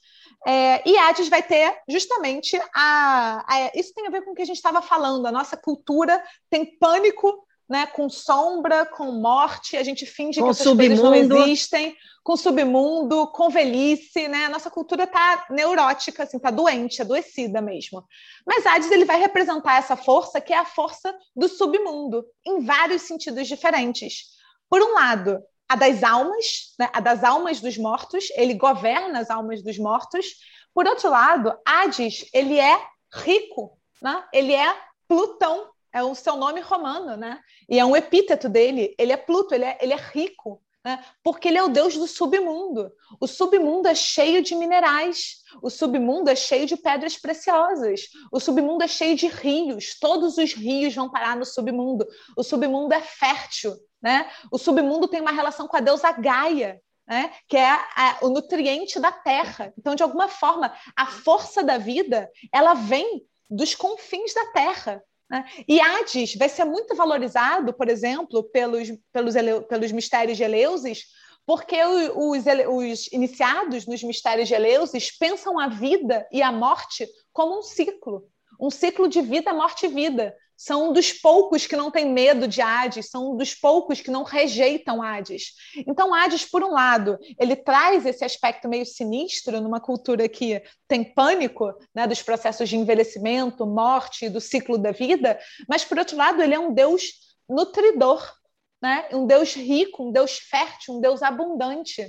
É, 0.46 0.88
e 0.88 0.96
Hades 0.98 1.28
vai 1.28 1.42
ter 1.42 1.74
justamente 1.88 2.60
a, 2.74 3.44
a, 3.48 3.70
Isso 3.74 3.94
tem 3.94 4.06
a 4.06 4.10
ver 4.10 4.22
com 4.22 4.32
o 4.32 4.34
que 4.34 4.42
a 4.42 4.46
gente 4.46 4.56
estava 4.56 4.82
falando. 4.82 5.26
A 5.26 5.32
nossa 5.32 5.56
cultura 5.56 6.22
tem 6.50 6.78
pânico 6.78 7.44
né, 7.68 7.86
com 7.86 8.08
sombra, 8.10 8.84
com 8.84 9.10
morte, 9.12 9.76
a 9.76 9.82
gente 9.82 10.04
finge 10.04 10.38
com 10.38 10.46
que 10.46 10.50
essas 10.50 10.64
submundo. 10.64 11.00
coisas 11.02 11.28
não 11.28 11.42
existem, 11.44 11.96
com 12.22 12.36
submundo, 12.36 13.26
com 13.28 13.48
velhice, 13.48 14.28
né? 14.28 14.44
A 14.44 14.48
nossa 14.50 14.70
cultura 14.70 15.04
está 15.04 15.46
neurótica, 15.50 16.24
assim, 16.24 16.38
tá 16.38 16.50
doente, 16.50 17.00
adoecida 17.00 17.62
mesmo. 17.62 18.04
Mas 18.46 18.66
Hades 18.66 18.90
ele 18.90 19.04
vai 19.04 19.18
representar 19.18 19.78
essa 19.78 19.96
força 19.96 20.40
que 20.40 20.52
é 20.52 20.58
a 20.58 20.64
força 20.64 21.14
do 21.34 21.48
submundo, 21.48 22.24
em 22.46 22.60
vários 22.64 23.02
sentidos 23.02 23.48
diferentes. 23.48 24.34
Por 24.68 24.82
um 24.82 24.94
lado, 24.94 25.42
a 25.68 25.76
das 25.76 26.02
almas, 26.02 26.74
né? 26.78 26.88
a 26.92 27.00
das 27.00 27.24
almas 27.24 27.60
dos 27.60 27.76
mortos, 27.76 28.28
ele 28.36 28.54
governa 28.54 29.20
as 29.20 29.30
almas 29.30 29.62
dos 29.62 29.78
mortos. 29.78 30.26
Por 30.72 30.86
outro 30.86 31.10
lado, 31.10 31.56
Hades, 31.66 32.28
ele 32.32 32.58
é 32.58 32.78
rico, 33.12 33.78
né? 34.02 34.24
ele 34.32 34.52
é 34.52 34.76
Plutão, 35.06 35.68
é 35.92 36.02
o 36.02 36.14
seu 36.14 36.36
nome 36.36 36.60
romano, 36.60 37.16
né? 37.16 37.40
E 37.68 37.78
é 37.78 37.84
um 37.84 37.96
epíteto 37.96 38.48
dele. 38.48 38.94
Ele 38.98 39.12
é 39.12 39.16
Pluto, 39.16 39.54
ele 39.54 39.64
é, 39.64 39.78
ele 39.80 39.92
é 39.92 39.96
rico, 39.96 40.60
né? 40.84 41.02
Porque 41.22 41.48
ele 41.48 41.56
é 41.56 41.62
o 41.62 41.68
deus 41.68 41.94
do 41.96 42.06
submundo. 42.06 42.92
O 43.20 43.26
submundo 43.26 43.88
é 43.88 43.94
cheio 43.94 44.42
de 44.42 44.54
minerais. 44.54 45.36
O 45.62 45.70
submundo 45.70 46.28
é 46.28 46.36
cheio 46.36 46.66
de 46.66 46.76
pedras 46.76 47.16
preciosas. 47.16 48.08
O 48.30 48.38
submundo 48.38 48.84
é 48.84 48.88
cheio 48.88 49.16
de 49.16 49.28
rios. 49.28 49.96
Todos 49.98 50.36
os 50.36 50.52
rios 50.52 50.94
vão 50.94 51.08
parar 51.10 51.36
no 51.36 51.44
submundo. 51.44 52.06
O 52.36 52.42
submundo 52.42 52.92
é 52.92 53.00
fértil, 53.00 53.74
né? 54.04 54.30
O 54.50 54.58
submundo 54.58 55.08
tem 55.08 55.22
uma 55.22 55.32
relação 55.32 55.66
com 55.66 55.78
a 55.78 55.80
deusa 55.80 56.12
Gaia, 56.12 56.78
né? 57.08 57.32
que 57.48 57.56
é 57.56 57.70
a, 57.70 58.18
o 58.20 58.28
nutriente 58.28 59.00
da 59.00 59.10
terra. 59.10 59.72
Então, 59.78 59.94
de 59.94 60.02
alguma 60.02 60.28
forma, 60.28 60.74
a 60.94 61.06
força 61.06 61.64
da 61.64 61.78
vida 61.78 62.30
ela 62.52 62.74
vem 62.74 63.22
dos 63.48 63.74
confins 63.74 64.34
da 64.34 64.44
terra. 64.52 65.02
Né? 65.30 65.42
E 65.66 65.80
Hades 65.80 66.34
vai 66.34 66.50
ser 66.50 66.66
muito 66.66 66.94
valorizado, 66.94 67.72
por 67.72 67.88
exemplo, 67.88 68.44
pelos, 68.44 68.88
pelos, 69.10 69.34
pelos 69.70 69.90
mistérios 69.90 70.36
de 70.36 70.44
Eleusis, 70.44 71.04
porque 71.46 71.82
os, 71.82 72.44
os, 72.68 73.06
iniciados 73.10 73.86
nos 73.86 74.02
mistérios 74.02 74.48
de 74.48 74.54
Eleusis 74.54 75.10
pensam 75.16 75.58
a 75.58 75.68
vida 75.68 76.28
e 76.30 76.42
a 76.42 76.52
morte 76.52 77.08
como 77.32 77.58
um 77.58 77.62
ciclo, 77.62 78.28
um 78.60 78.70
ciclo 78.70 79.08
de 79.08 79.22
vida, 79.22 79.54
morte 79.54 79.86
e 79.86 79.88
vida 79.88 80.36
são 80.56 80.90
um 80.90 80.92
dos 80.92 81.12
poucos 81.12 81.66
que 81.66 81.76
não 81.76 81.90
tem 81.90 82.06
medo 82.10 82.46
de 82.46 82.62
Hades, 82.62 83.10
são 83.10 83.32
um 83.32 83.36
dos 83.36 83.54
poucos 83.54 84.00
que 84.00 84.10
não 84.10 84.22
rejeitam 84.22 85.02
Hades. 85.02 85.52
Então, 85.86 86.14
Hades, 86.14 86.44
por 86.44 86.62
um 86.62 86.70
lado, 86.70 87.18
ele 87.38 87.56
traz 87.56 88.06
esse 88.06 88.24
aspecto 88.24 88.68
meio 88.68 88.86
sinistro 88.86 89.60
numa 89.60 89.80
cultura 89.80 90.28
que 90.28 90.62
tem 90.86 91.04
pânico 91.04 91.74
né, 91.94 92.06
dos 92.06 92.22
processos 92.22 92.68
de 92.68 92.76
envelhecimento, 92.76 93.66
morte, 93.66 94.28
do 94.28 94.40
ciclo 94.40 94.78
da 94.78 94.92
vida, 94.92 95.38
mas, 95.68 95.84
por 95.84 95.98
outro 95.98 96.16
lado, 96.16 96.42
ele 96.42 96.54
é 96.54 96.58
um 96.58 96.72
deus 96.72 97.12
nutridor, 97.48 98.32
né? 98.80 99.08
um 99.12 99.26
deus 99.26 99.54
rico, 99.54 100.08
um 100.08 100.12
deus 100.12 100.38
fértil, 100.38 100.94
um 100.94 101.00
deus 101.00 101.22
abundante. 101.22 102.06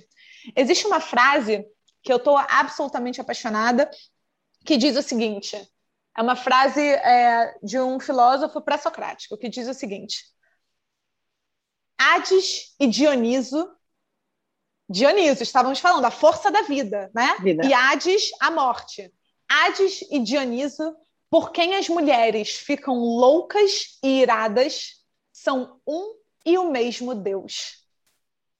Existe 0.55 0.86
uma 0.86 0.99
frase 0.99 1.65
que 2.03 2.12
eu 2.13 2.17
estou 2.17 2.38
absolutamente 2.38 3.19
apaixonada, 3.19 3.89
que 4.63 4.77
diz 4.77 4.95
o 4.95 5.01
seguinte 5.01 5.58
é 6.17 6.21
uma 6.21 6.36
frase 6.36 6.82
é, 6.82 7.58
de 7.62 7.80
um 7.80 7.99
filósofo 7.99 8.62
pré-socrático 8.62 9.38
que 9.38 9.49
diz 9.49 9.67
o 9.67 9.73
seguinte: 9.73 10.23
Hades 11.97 12.75
e 12.80 12.88
Dioniso. 12.88 13.69
Dioniso, 14.88 15.41
estávamos 15.41 15.80
falando, 15.80 16.06
a 16.06 16.12
força 16.12 16.51
da 16.51 16.62
vida, 16.62 17.10
né? 17.13 17.36
Vida. 17.39 17.65
E 17.65 17.73
Hades, 17.73 18.30
a 18.39 18.51
morte. 18.51 19.12
Hades 19.49 20.04
e 20.12 20.19
Dioniso, 20.19 20.95
por 21.30 21.51
quem 21.51 21.75
as 21.75 21.89
mulheres 21.89 22.51
ficam 22.56 22.95
loucas 22.95 23.97
e 24.04 24.21
iradas, 24.21 25.04
são 25.34 25.82
um 25.88 26.15
e 26.45 26.58
o 26.58 26.69
mesmo 26.69 27.15
Deus. 27.15 27.85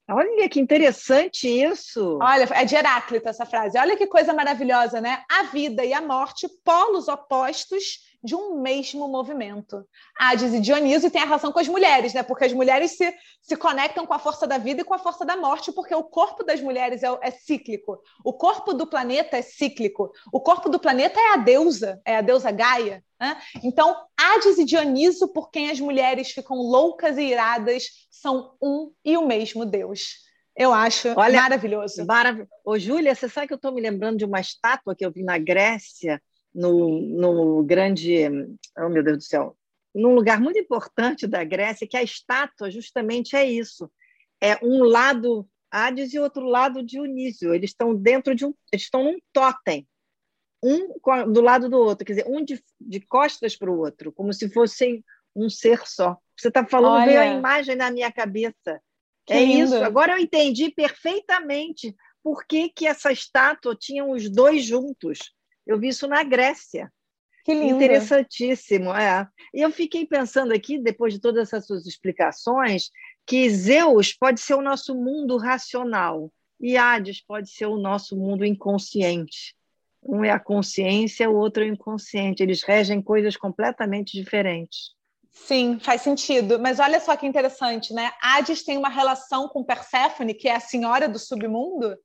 Olha 0.08 0.48
que 0.48 0.60
interessante 0.60 1.48
isso. 1.48 2.18
Olha, 2.22 2.48
é 2.52 2.64
de 2.64 2.76
Heráclito 2.76 3.28
essa 3.28 3.44
frase. 3.44 3.76
Olha 3.78 3.96
que 3.96 4.06
coisa 4.06 4.32
maravilhosa, 4.32 5.00
né? 5.00 5.24
A 5.28 5.44
vida 5.44 5.84
e 5.84 5.92
a 5.92 6.00
morte, 6.00 6.48
polos 6.64 7.08
opostos 7.08 8.06
de 8.26 8.34
um 8.34 8.60
mesmo 8.60 9.08
movimento. 9.08 9.86
Hades 10.18 10.52
e 10.52 10.60
Dioniso 10.60 11.10
tem 11.10 11.22
a 11.22 11.24
relação 11.24 11.52
com 11.52 11.60
as 11.60 11.68
mulheres, 11.68 12.12
né? 12.12 12.22
Porque 12.22 12.44
as 12.44 12.52
mulheres 12.52 12.96
se, 12.96 13.14
se 13.40 13.56
conectam 13.56 14.04
com 14.04 14.12
a 14.12 14.18
força 14.18 14.46
da 14.46 14.58
vida 14.58 14.82
e 14.82 14.84
com 14.84 14.92
a 14.92 14.98
força 14.98 15.24
da 15.24 15.36
morte, 15.36 15.72
porque 15.72 15.94
o 15.94 16.02
corpo 16.02 16.42
das 16.42 16.60
mulheres 16.60 17.02
é, 17.02 17.18
é 17.22 17.30
cíclico. 17.30 17.98
O 18.24 18.32
corpo 18.32 18.74
do 18.74 18.86
planeta 18.86 19.36
é 19.36 19.42
cíclico. 19.42 20.10
O 20.32 20.40
corpo 20.40 20.68
do 20.68 20.80
planeta 20.80 21.18
é 21.18 21.34
a 21.34 21.36
deusa, 21.36 22.00
é 22.04 22.16
a 22.16 22.20
deusa 22.20 22.50
Gaia. 22.50 23.02
Né? 23.18 23.40
Então, 23.62 23.96
Hades 24.18 24.58
e 24.58 24.64
Dioniso, 24.64 25.28
por 25.28 25.50
quem 25.50 25.70
as 25.70 25.80
mulheres 25.80 26.32
ficam 26.32 26.56
loucas 26.56 27.16
e 27.16 27.22
iradas, 27.22 27.84
são 28.10 28.56
um 28.60 28.92
e 29.04 29.16
o 29.16 29.26
mesmo 29.26 29.64
Deus. 29.64 30.26
Eu 30.56 30.72
acho 30.72 31.12
Olha, 31.16 31.42
maravilhoso. 31.42 32.04
Marav 32.06 32.46
Ô, 32.64 32.78
Júlia, 32.78 33.14
você 33.14 33.28
sabe 33.28 33.46
que 33.46 33.52
eu 33.52 33.56
estou 33.56 33.72
me 33.72 33.80
lembrando 33.80 34.16
de 34.16 34.24
uma 34.24 34.40
estátua 34.40 34.96
que 34.96 35.04
eu 35.04 35.12
vi 35.12 35.22
na 35.22 35.38
Grécia, 35.38 36.20
no, 36.56 37.00
no 37.00 37.62
grande. 37.62 38.24
Oh, 38.78 38.88
meu 38.88 39.02
Deus 39.02 39.18
do 39.18 39.24
céu! 39.24 39.56
Num 39.94 40.14
lugar 40.14 40.40
muito 40.40 40.58
importante 40.58 41.26
da 41.26 41.44
Grécia, 41.44 41.86
que 41.86 41.96
a 41.96 42.02
estátua 42.02 42.70
justamente 42.70 43.36
é 43.36 43.44
isso. 43.44 43.90
É 44.40 44.58
um 44.64 44.82
lado 44.82 45.48
Hades 45.70 46.12
e 46.12 46.18
outro 46.18 46.44
lado 46.44 46.82
Dionísio. 46.82 47.54
Eles 47.54 47.70
estão 47.70 47.94
dentro 47.94 48.34
de 48.34 48.44
um. 48.44 48.54
Eles 48.72 48.84
estão 48.84 49.04
num 49.04 49.18
totem 49.32 49.86
um 50.62 51.32
do 51.32 51.40
lado 51.40 51.68
do 51.68 51.78
outro, 51.78 52.04
quer 52.04 52.14
dizer, 52.14 52.26
um 52.28 52.44
de, 52.44 52.62
de 52.80 53.00
costas 53.00 53.54
para 53.54 53.70
o 53.70 53.78
outro, 53.78 54.10
como 54.10 54.32
se 54.32 54.48
fossem 54.48 55.04
um 55.34 55.48
ser 55.48 55.86
só. 55.86 56.16
Você 56.36 56.48
está 56.48 56.66
falando, 56.66 56.94
Olha. 56.94 57.06
veio 57.06 57.20
a 57.20 57.26
imagem 57.26 57.76
na 57.76 57.90
minha 57.90 58.10
cabeça. 58.10 58.80
Que 59.26 59.34
é 59.34 59.44
lindo. 59.44 59.74
isso. 59.74 59.84
Agora 59.84 60.14
eu 60.14 60.18
entendi 60.18 60.70
perfeitamente 60.70 61.94
por 62.22 62.44
que, 62.46 62.68
que 62.68 62.86
essa 62.86 63.12
estátua 63.12 63.76
tinha 63.76 64.04
os 64.04 64.30
dois 64.30 64.64
juntos. 64.64 65.32
Eu 65.66 65.78
vi 65.78 65.88
isso 65.88 66.06
na 66.06 66.22
Grécia. 66.22 66.92
Que 67.44 67.54
lindo. 67.54 67.76
Interessantíssimo, 67.76 68.92
é. 68.92 69.26
E 69.54 69.60
eu 69.60 69.70
fiquei 69.70 70.04
pensando 70.04 70.52
aqui, 70.52 70.78
depois 70.78 71.14
de 71.14 71.20
todas 71.20 71.48
essas 71.48 71.66
suas 71.66 71.86
explicações, 71.86 72.90
que 73.24 73.48
Zeus 73.50 74.12
pode 74.12 74.40
ser 74.40 74.54
o 74.54 74.62
nosso 74.62 74.94
mundo 74.94 75.36
racional 75.36 76.32
e 76.60 76.76
Hades 76.76 77.24
pode 77.24 77.50
ser 77.50 77.66
o 77.66 77.76
nosso 77.76 78.16
mundo 78.16 78.44
inconsciente. 78.44 79.54
Um 80.02 80.24
é 80.24 80.30
a 80.30 80.40
consciência, 80.40 81.28
o 81.28 81.36
outro 81.36 81.62
é 81.62 81.66
o 81.66 81.72
inconsciente. 81.72 82.42
Eles 82.42 82.62
regem 82.62 83.02
coisas 83.02 83.36
completamente 83.36 84.12
diferentes. 84.12 84.94
Sim, 85.30 85.78
faz 85.80 86.00
sentido. 86.00 86.58
Mas 86.58 86.80
olha 86.80 86.98
só 86.98 87.16
que 87.16 87.26
interessante, 87.26 87.92
né? 87.92 88.12
Hades 88.20 88.62
tem 88.62 88.78
uma 88.78 88.88
relação 88.88 89.48
com 89.48 89.62
Perséfone, 89.62 90.34
que 90.34 90.48
é 90.48 90.56
a 90.56 90.60
senhora 90.60 91.08
do 91.08 91.18
submundo, 91.18 91.96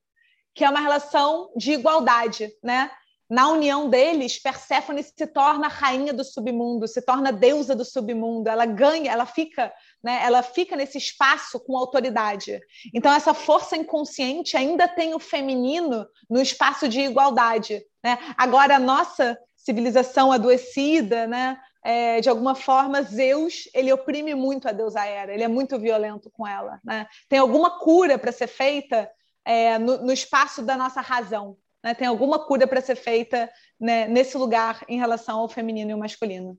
que 0.53 0.65
é 0.65 0.69
uma 0.69 0.81
relação 0.81 1.51
de 1.55 1.71
igualdade, 1.71 2.51
né? 2.61 2.91
Na 3.31 3.47
união 3.49 3.89
deles, 3.89 4.37
Perséfone 4.37 5.01
se 5.03 5.25
torna 5.25 5.67
rainha 5.69 6.13
do 6.13 6.23
submundo, 6.23 6.87
se 6.87 7.01
torna 7.01 7.31
deusa 7.31 7.73
do 7.75 7.85
submundo. 7.85 8.49
Ela 8.49 8.65
ganha, 8.65 9.11
ela 9.11 9.25
fica 9.25 9.71
né? 10.03 10.19
Ela 10.23 10.41
fica 10.41 10.75
nesse 10.75 10.97
espaço 10.97 11.59
com 11.59 11.77
autoridade. 11.77 12.59
Então 12.93 13.13
essa 13.13 13.33
força 13.33 13.77
inconsciente 13.77 14.57
ainda 14.57 14.87
tem 14.87 15.13
o 15.13 15.19
feminino 15.19 16.07
no 16.29 16.41
espaço 16.41 16.87
de 16.87 17.01
igualdade, 17.01 17.83
né? 18.03 18.17
Agora 18.37 18.75
a 18.75 18.79
nossa 18.79 19.37
civilização 19.55 20.31
adoecida, 20.31 21.27
né? 21.27 21.59
É, 21.83 22.21
de 22.21 22.29
alguma 22.29 22.53
forma, 22.53 23.01
Zeus 23.01 23.67
ele 23.73 23.91
oprime 23.91 24.35
muito 24.35 24.67
a 24.67 24.71
deusa 24.71 25.03
Hera, 25.03 25.33
ele 25.33 25.43
é 25.43 25.47
muito 25.47 25.79
violento 25.79 26.29
com 26.29 26.47
ela. 26.47 26.79
Né? 26.83 27.07
Tem 27.27 27.39
alguma 27.39 27.79
cura 27.79 28.19
para 28.19 28.31
ser 28.31 28.45
feita 28.45 29.09
é, 29.43 29.79
no, 29.79 29.97
no, 29.97 30.13
espaço 30.13 30.61
da 30.61 30.77
nossa 30.77 31.01
razão. 31.01 31.57
Né? 31.83 31.93
Tem 31.93 32.07
alguma 32.07 32.39
cura 32.39 32.67
para 32.67 32.81
ser 32.81 32.95
feita 32.95 33.49
né, 33.79 34.07
nesse 34.07 34.37
lugar 34.37 34.83
em 34.87 34.97
relação 34.97 35.39
ao 35.39 35.49
feminino 35.49 35.91
e 35.91 35.93
ao 35.93 35.99
masculino. 35.99 36.57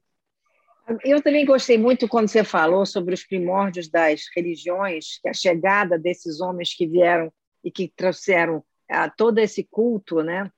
Eu 1.04 1.22
também 1.22 1.46
gostei 1.46 1.78
muito 1.78 2.08
quando 2.08 2.28
você 2.28 2.42
falou 2.42 2.84
sobre 2.84 3.14
os 3.14 3.24
primórdios 3.24 3.88
das 3.88 4.24
religiões, 4.34 5.20
a 5.24 5.32
chegada 5.32 5.96
desses 5.96 6.40
homens 6.40 6.74
que 6.74 6.86
vieram 6.86 7.32
e 7.62 7.70
que 7.70 7.92
trouxeram 7.94 8.64
ah, 8.90 9.08
todo 9.08 9.38
esse 9.38 9.62
culto, 9.62 10.22
né? 10.22 10.50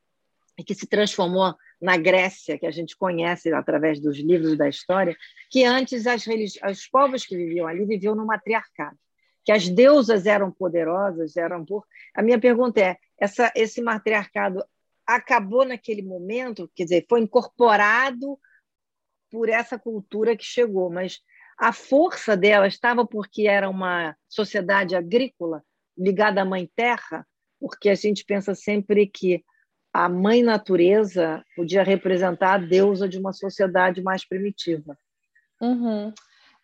E 0.58 0.64
que 0.64 0.74
se 0.74 0.86
transformou 0.86 1.54
na 1.80 1.96
Grécia, 1.98 2.58
que 2.58 2.66
a 2.66 2.70
gente 2.70 2.96
conhece 2.96 3.52
através 3.52 4.00
dos 4.00 4.16
livros 4.16 4.56
da 4.56 4.68
história, 4.68 5.14
que 5.50 5.64
antes 5.64 6.06
as 6.06 6.24
os 6.26 6.86
povos 6.88 7.26
que 7.26 7.36
viviam 7.36 7.66
ali 7.66 7.84
viviam 7.84 8.14
no 8.14 8.24
matriarcado, 8.24 8.96
que 9.44 9.52
as 9.52 9.68
deusas 9.68 10.24
eram 10.24 10.50
poderosas, 10.50 11.36
eram 11.36 11.64
por. 11.64 11.84
A 12.14 12.22
minha 12.22 12.40
pergunta 12.40 12.80
é: 12.80 12.96
essa, 13.24 13.50
esse 13.56 13.80
matriarcado 13.80 14.62
acabou 15.06 15.64
naquele 15.64 16.02
momento, 16.02 16.70
quer 16.74 16.84
dizer, 16.84 17.06
foi 17.08 17.20
incorporado 17.20 18.38
por 19.30 19.48
essa 19.48 19.78
cultura 19.78 20.36
que 20.36 20.44
chegou, 20.44 20.90
mas 20.90 21.20
a 21.58 21.72
força 21.72 22.36
dela 22.36 22.66
estava 22.66 23.06
porque 23.06 23.46
era 23.46 23.68
uma 23.68 24.16
sociedade 24.28 24.94
agrícola 24.94 25.62
ligada 25.96 26.42
à 26.42 26.44
mãe 26.44 26.70
terra, 26.76 27.26
porque 27.58 27.88
a 27.88 27.94
gente 27.94 28.24
pensa 28.24 28.54
sempre 28.54 29.06
que 29.06 29.42
a 29.92 30.08
mãe 30.08 30.42
natureza 30.42 31.42
podia 31.56 31.82
representar 31.82 32.54
a 32.54 32.58
deusa 32.58 33.08
de 33.08 33.18
uma 33.18 33.32
sociedade 33.32 34.02
mais 34.02 34.26
primitiva. 34.26 34.98
Uhum. 35.60 36.12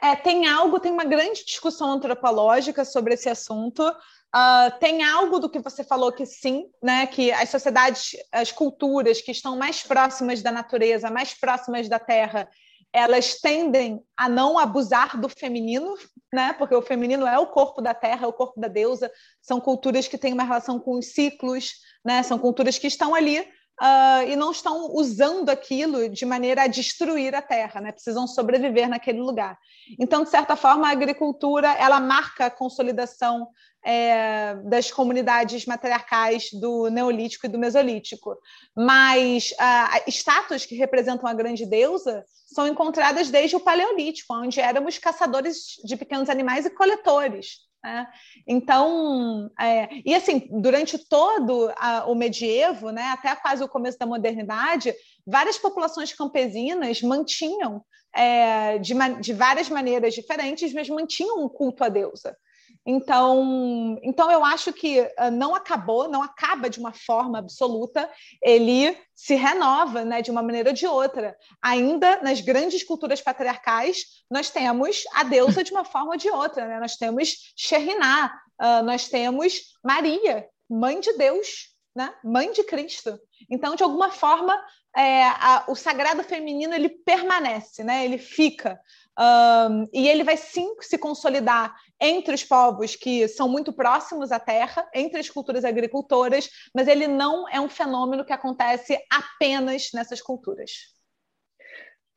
É, 0.03 0.17
tem 0.17 0.47
algo, 0.47 0.81
tem 0.81 0.91
uma 0.91 1.05
grande 1.05 1.45
discussão 1.45 1.91
antropológica 1.91 2.85
sobre 2.85 3.15
esse 3.15 3.29
assunto. 3.29 3.87
Uh, 4.35 4.79
tem 4.79 5.03
algo 5.03 5.39
do 5.39 5.51
que 5.51 5.59
você 5.59 5.85
falou 5.85 6.13
que 6.13 6.25
sim, 6.25 6.65
né? 6.83 7.07
Que 7.07 7.33
as 7.33 7.51
sociedades, 7.51 8.17
as 8.33 8.51
culturas 8.51 9.21
que 9.21 9.33
estão 9.33 9.59
mais 9.59 9.83
próximas 9.83 10.41
da 10.41 10.51
natureza, 10.51 11.11
mais 11.11 11.35
próximas 11.35 11.89
da 11.89 11.99
terra, 11.99 12.49
elas 12.93 13.41
tendem 13.41 14.01
a 14.17 14.29
não 14.29 14.59
abusar 14.59 15.21
do 15.21 15.29
feminino, 15.29 15.95
né? 16.33 16.53
Porque 16.55 16.75
o 16.75 16.83
feminino 16.83 17.27
é 17.27 17.39
o 17.39 17.49
corpo 17.49 17.83
da 17.83 17.93
terra, 17.93 18.25
é 18.25 18.29
o 18.29 18.33
corpo 18.33 18.59
da 18.59 18.69
deusa. 18.69 19.11
São 19.43 19.61
culturas 19.61 20.09
que 20.09 20.17
têm 20.17 20.33
uma 20.33 20.45
relação 20.45 20.79
com 20.79 20.99
os 20.99 21.13
ciclos, 21.13 21.73
né? 22.05 22.23
São 22.23 22.39
culturas 22.39 22.79
que 22.79 22.87
estão 22.87 23.15
ali 23.15 23.47
uh, 23.81 24.29
e 24.29 24.37
não 24.37 24.53
estão 24.53 24.95
usando 24.95 25.49
aquilo 25.49 26.09
de 26.09 26.27
maneira 26.27 26.65
a 26.65 26.67
destruir 26.67 27.35
a 27.35 27.43
terra, 27.43 27.81
né? 27.81 27.93
precisam 27.93 28.27
sobreviver 28.27 28.89
naquele 28.89 29.21
lugar. 29.21 29.59
Então, 29.99 30.23
de 30.23 30.29
certa 30.31 30.55
forma, 30.55 30.89
a 30.89 30.93
agricultura 30.93 31.73
ela 31.73 31.99
marca 31.99 32.47
a 32.47 32.51
consolidação 32.51 33.49
é, 33.83 34.57
das 34.65 34.91
comunidades 34.91 35.65
matriarcais 35.65 36.51
do 36.53 36.91
Neolítico 36.91 37.47
e 37.47 37.49
do 37.49 37.59
Mesolítico. 37.59 38.37
Mas 38.77 39.53
uh, 39.53 40.03
estátuas 40.07 40.67
que 40.67 40.75
representam 40.75 41.27
a 41.27 41.33
grande 41.33 41.65
deusa 41.65 42.25
são 42.55 42.67
encontradas 42.67 43.31
desde 43.31 43.57
o 43.57 43.61
Paleolítico, 43.61 44.35
onde 44.35 44.61
éramos 44.61 44.99
caçadores 44.99 45.81
de 45.83 45.97
pequenos 45.97 46.29
animais 46.29 46.67
e 46.67 46.71
coletores. 46.71 47.70
Né? 47.83 48.07
Então, 48.47 49.51
é, 49.59 49.89
e 50.05 50.15
assim, 50.15 50.49
durante 50.51 50.99
todo 50.99 51.73
a, 51.77 52.05
o 52.07 52.15
medievo, 52.15 52.91
né, 52.91 53.05
até 53.07 53.35
quase 53.37 53.65
o 53.65 53.69
começo 53.69 53.99
da 53.99 54.07
modernidade, 54.07 54.95
várias 55.27 55.57
populações 55.57 56.13
campesinas 56.13 57.01
mantinham, 57.01 57.83
é, 58.15 58.79
de, 58.79 58.95
de 59.21 59.33
várias 59.33 59.69
maneiras 59.71 60.15
diferentes, 60.15 60.73
mas 60.73 60.89
mantinham 60.89 61.43
um 61.43 61.49
culto 61.49 61.85
à 61.85 61.89
deusa. 61.89 62.37
Então, 62.85 63.99
então 64.03 64.31
eu 64.31 64.45
acho 64.45 64.73
que 64.73 65.01
uh, 65.01 65.31
não 65.31 65.55
acabou, 65.55 66.09
não 66.09 66.23
acaba 66.23 66.71
de 66.71 66.81
uma 66.81 66.93
forma 66.93 67.39
absoluta, 67.39 68.11
ele 68.43 68.97
se 69.15 69.35
renova 69.35 70.05
né, 70.05 70.23
de 70.23 70.31
uma 70.31 70.43
maneira 70.43 70.71
ou 70.71 70.75
de 70.75 70.87
outra. 70.87 71.37
Ainda 71.61 72.23
nas 72.23 72.41
grandes 72.41 72.83
culturas 72.83 73.21
patriarcais, 73.21 74.25
nós 74.31 74.49
temos 74.49 75.05
a 75.15 75.25
deusa 75.25 75.63
de 75.63 75.73
uma 75.73 75.85
forma 75.85 76.13
ou 76.13 76.17
de 76.17 76.31
outra. 76.31 76.67
Né? 76.67 76.81
Nós 76.81 76.97
temos 76.97 77.53
Sheriná, 77.55 78.33
uh, 78.61 78.83
nós 78.83 79.09
temos 79.09 79.75
Maria, 79.85 80.49
mãe 80.69 81.01
de 81.01 81.13
Deus, 81.15 81.71
né? 81.95 82.15
mãe 82.25 82.51
de 82.53 82.65
Cristo. 82.65 83.19
Então, 83.51 83.75
de 83.75 83.83
alguma 83.83 84.11
forma, 84.11 84.59
é, 84.97 85.25
a, 85.25 85.65
o 85.69 85.75
sagrado 85.75 86.23
feminino 86.23 86.75
ele 86.75 86.89
permanece, 86.89 87.85
né? 87.85 88.05
ele 88.05 88.19
fica. 88.19 88.81
Um, 89.21 89.87
e 89.93 90.09
ele 90.09 90.25
vai 90.25 90.39
sim 90.39 90.75
se 90.81 90.97
consolidar 90.97 91.77
entre 92.01 92.35
os 92.35 92.43
povos 92.43 92.97
que 92.97 93.29
são 93.29 93.47
muito 93.47 93.71
próximos 93.71 94.33
à 94.33 94.41
terra, 94.41 94.89
entre 94.95 95.21
as 95.21 95.29
culturas 95.29 95.63
agricultoras, 95.63 96.49
mas 96.75 96.89
ele 96.89 97.07
não 97.07 97.47
é 97.47 97.61
um 97.61 97.69
fenômeno 97.69 98.25
que 98.25 98.33
acontece 98.33 98.99
apenas 99.13 99.91
nessas 99.93 100.23
culturas. 100.23 100.71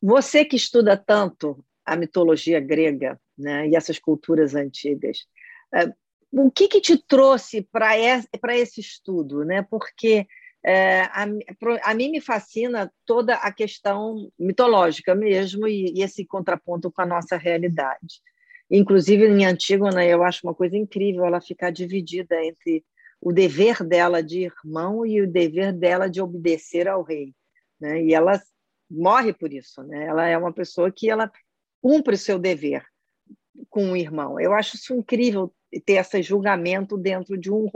Você 0.01 0.45
que 0.45 0.55
estuda 0.55 0.95
tanto 0.95 1.65
a 1.85 1.97
mitologia 1.97 2.61
grega 2.61 3.19
né, 3.37 3.67
e 3.67 3.75
essas 3.75 3.99
culturas 3.99 4.55
antigas, 4.55 5.25
é, 5.73 5.91
o 6.31 6.49
que, 6.49 6.69
que 6.69 6.79
te 6.79 6.97
trouxe 6.97 7.61
para 7.69 8.57
esse 8.57 8.79
estudo? 8.79 9.43
Né? 9.43 9.61
Porque 9.61 10.25
é, 10.65 11.01
a, 11.01 11.25
a, 11.83 11.93
mim 11.93 12.11
me 12.11 12.21
fascina 12.21 12.91
toda 13.05 13.35
a 13.35 13.51
questão 13.51 14.31
mitológica 14.39 15.13
mesmo 15.13 15.67
e, 15.67 15.93
e, 15.93 16.01
esse 16.01 16.25
contraponto 16.25 16.89
com 16.91 17.01
a 17.01 17.05
nossa 17.05 17.35
realidade. 17.35 18.21
Inclusive, 18.71 19.27
em 19.27 19.45
Antígona, 19.45 20.05
eu 20.05 20.23
acho 20.23 20.47
uma 20.47 20.55
coisa 20.55 20.77
incrível 20.77 21.25
ela 21.25 21.41
ficar 21.41 21.69
dividida 21.69 22.43
entre 22.43 22.83
o 23.19 23.31
dever 23.31 23.83
dela 23.83 24.23
de 24.23 24.43
irmão 24.43 25.05
e 25.05 25.21
o 25.21 25.29
dever 25.29 25.73
dela 25.73 26.09
de 26.09 26.21
obedecer 26.21 26.87
ao 26.87 27.03
rei. 27.03 27.33
Né? 27.79 28.01
E 28.03 28.13
ela 28.13 28.41
morre 28.89 29.33
por 29.33 29.51
isso. 29.51 29.83
Né? 29.83 30.05
Ela 30.05 30.27
é 30.27 30.37
uma 30.37 30.53
pessoa 30.53 30.91
que 30.91 31.09
ela 31.09 31.31
cumpre 31.81 32.15
o 32.15 32.17
seu 32.17 32.39
dever 32.39 32.85
com 33.69 33.91
o 33.91 33.97
irmão. 33.97 34.39
Eu 34.39 34.53
acho 34.53 34.75
isso 34.75 34.93
incrível 34.93 35.53
ter 35.85 35.93
esse 35.93 36.21
julgamento 36.21 36.97
dentro 36.97 37.37
de, 37.37 37.51
um, 37.51 37.67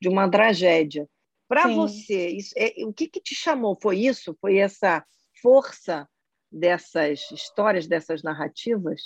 de 0.00 0.08
uma 0.08 0.28
tragédia. 0.30 1.08
Para 1.52 1.68
você, 1.68 2.28
isso, 2.28 2.54
é, 2.56 2.72
o 2.78 2.94
que, 2.94 3.06
que 3.06 3.20
te 3.20 3.34
chamou? 3.34 3.76
Foi 3.80 3.98
isso? 3.98 4.34
Foi 4.40 4.56
essa 4.56 5.04
força 5.42 6.08
dessas 6.50 7.30
histórias, 7.30 7.86
dessas 7.86 8.22
narrativas? 8.22 9.02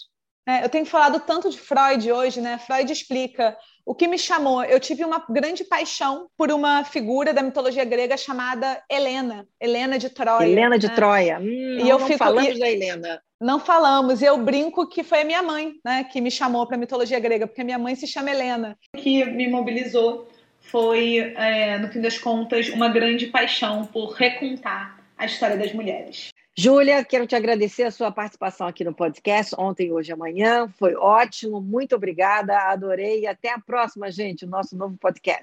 É, 0.48 0.64
eu 0.64 0.68
tenho 0.68 0.86
falado 0.86 1.18
tanto 1.18 1.50
de 1.50 1.58
Freud 1.58 2.12
hoje, 2.12 2.40
né? 2.40 2.56
Freud 2.58 2.92
explica 2.92 3.58
o 3.84 3.96
que 3.96 4.06
me 4.06 4.16
chamou. 4.16 4.62
Eu 4.62 4.78
tive 4.78 5.04
uma 5.04 5.26
grande 5.28 5.64
paixão 5.64 6.28
por 6.36 6.52
uma 6.52 6.84
figura 6.84 7.34
da 7.34 7.42
mitologia 7.42 7.84
grega 7.84 8.16
chamada 8.16 8.80
Helena, 8.88 9.44
Helena 9.60 9.98
de 9.98 10.08
Troia. 10.08 10.46
Helena 10.46 10.78
de 10.78 10.86
né? 10.86 10.94
Troia. 10.94 11.40
Hum, 11.40 11.78
e 11.80 11.88
eu 11.88 11.98
não 11.98 12.06
fico, 12.06 12.18
falamos 12.18 12.56
e, 12.56 12.60
da 12.60 12.70
Helena. 12.70 13.20
Não 13.40 13.58
falamos. 13.58 14.22
E 14.22 14.24
eu 14.24 14.38
brinco 14.38 14.88
que 14.88 15.02
foi 15.02 15.22
a 15.22 15.24
minha 15.24 15.42
mãe, 15.42 15.72
né, 15.84 16.04
que 16.04 16.20
me 16.20 16.30
chamou 16.30 16.64
para 16.64 16.76
a 16.76 16.78
mitologia 16.78 17.18
grega, 17.18 17.48
porque 17.48 17.62
a 17.62 17.64
minha 17.64 17.78
mãe 17.78 17.96
se 17.96 18.06
chama 18.06 18.30
Helena. 18.30 18.78
O 18.94 18.98
que 18.98 19.24
me 19.24 19.48
mobilizou 19.48 20.28
foi, 20.70 21.18
é, 21.36 21.78
no 21.78 21.88
fim 21.88 22.00
das 22.00 22.18
contas, 22.18 22.68
uma 22.68 22.88
grande 22.88 23.26
paixão 23.26 23.84
por 23.86 24.12
recontar 24.12 24.98
a 25.16 25.26
história 25.26 25.56
das 25.56 25.72
mulheres. 25.72 26.28
Júlia, 26.58 27.04
quero 27.04 27.26
te 27.26 27.36
agradecer 27.36 27.82
a 27.82 27.90
sua 27.90 28.10
participação 28.10 28.66
aqui 28.66 28.82
no 28.82 28.94
podcast 28.94 29.54
ontem, 29.58 29.92
hoje 29.92 30.10
amanhã. 30.10 30.66
Foi 30.78 30.94
ótimo, 30.94 31.60
muito 31.60 31.94
obrigada, 31.94 32.56
adorei. 32.56 33.20
E 33.20 33.26
até 33.26 33.50
a 33.52 33.58
próxima, 33.58 34.10
gente, 34.10 34.46
o 34.46 34.48
nosso 34.48 34.74
novo 34.74 34.96
podcast. 34.96 35.34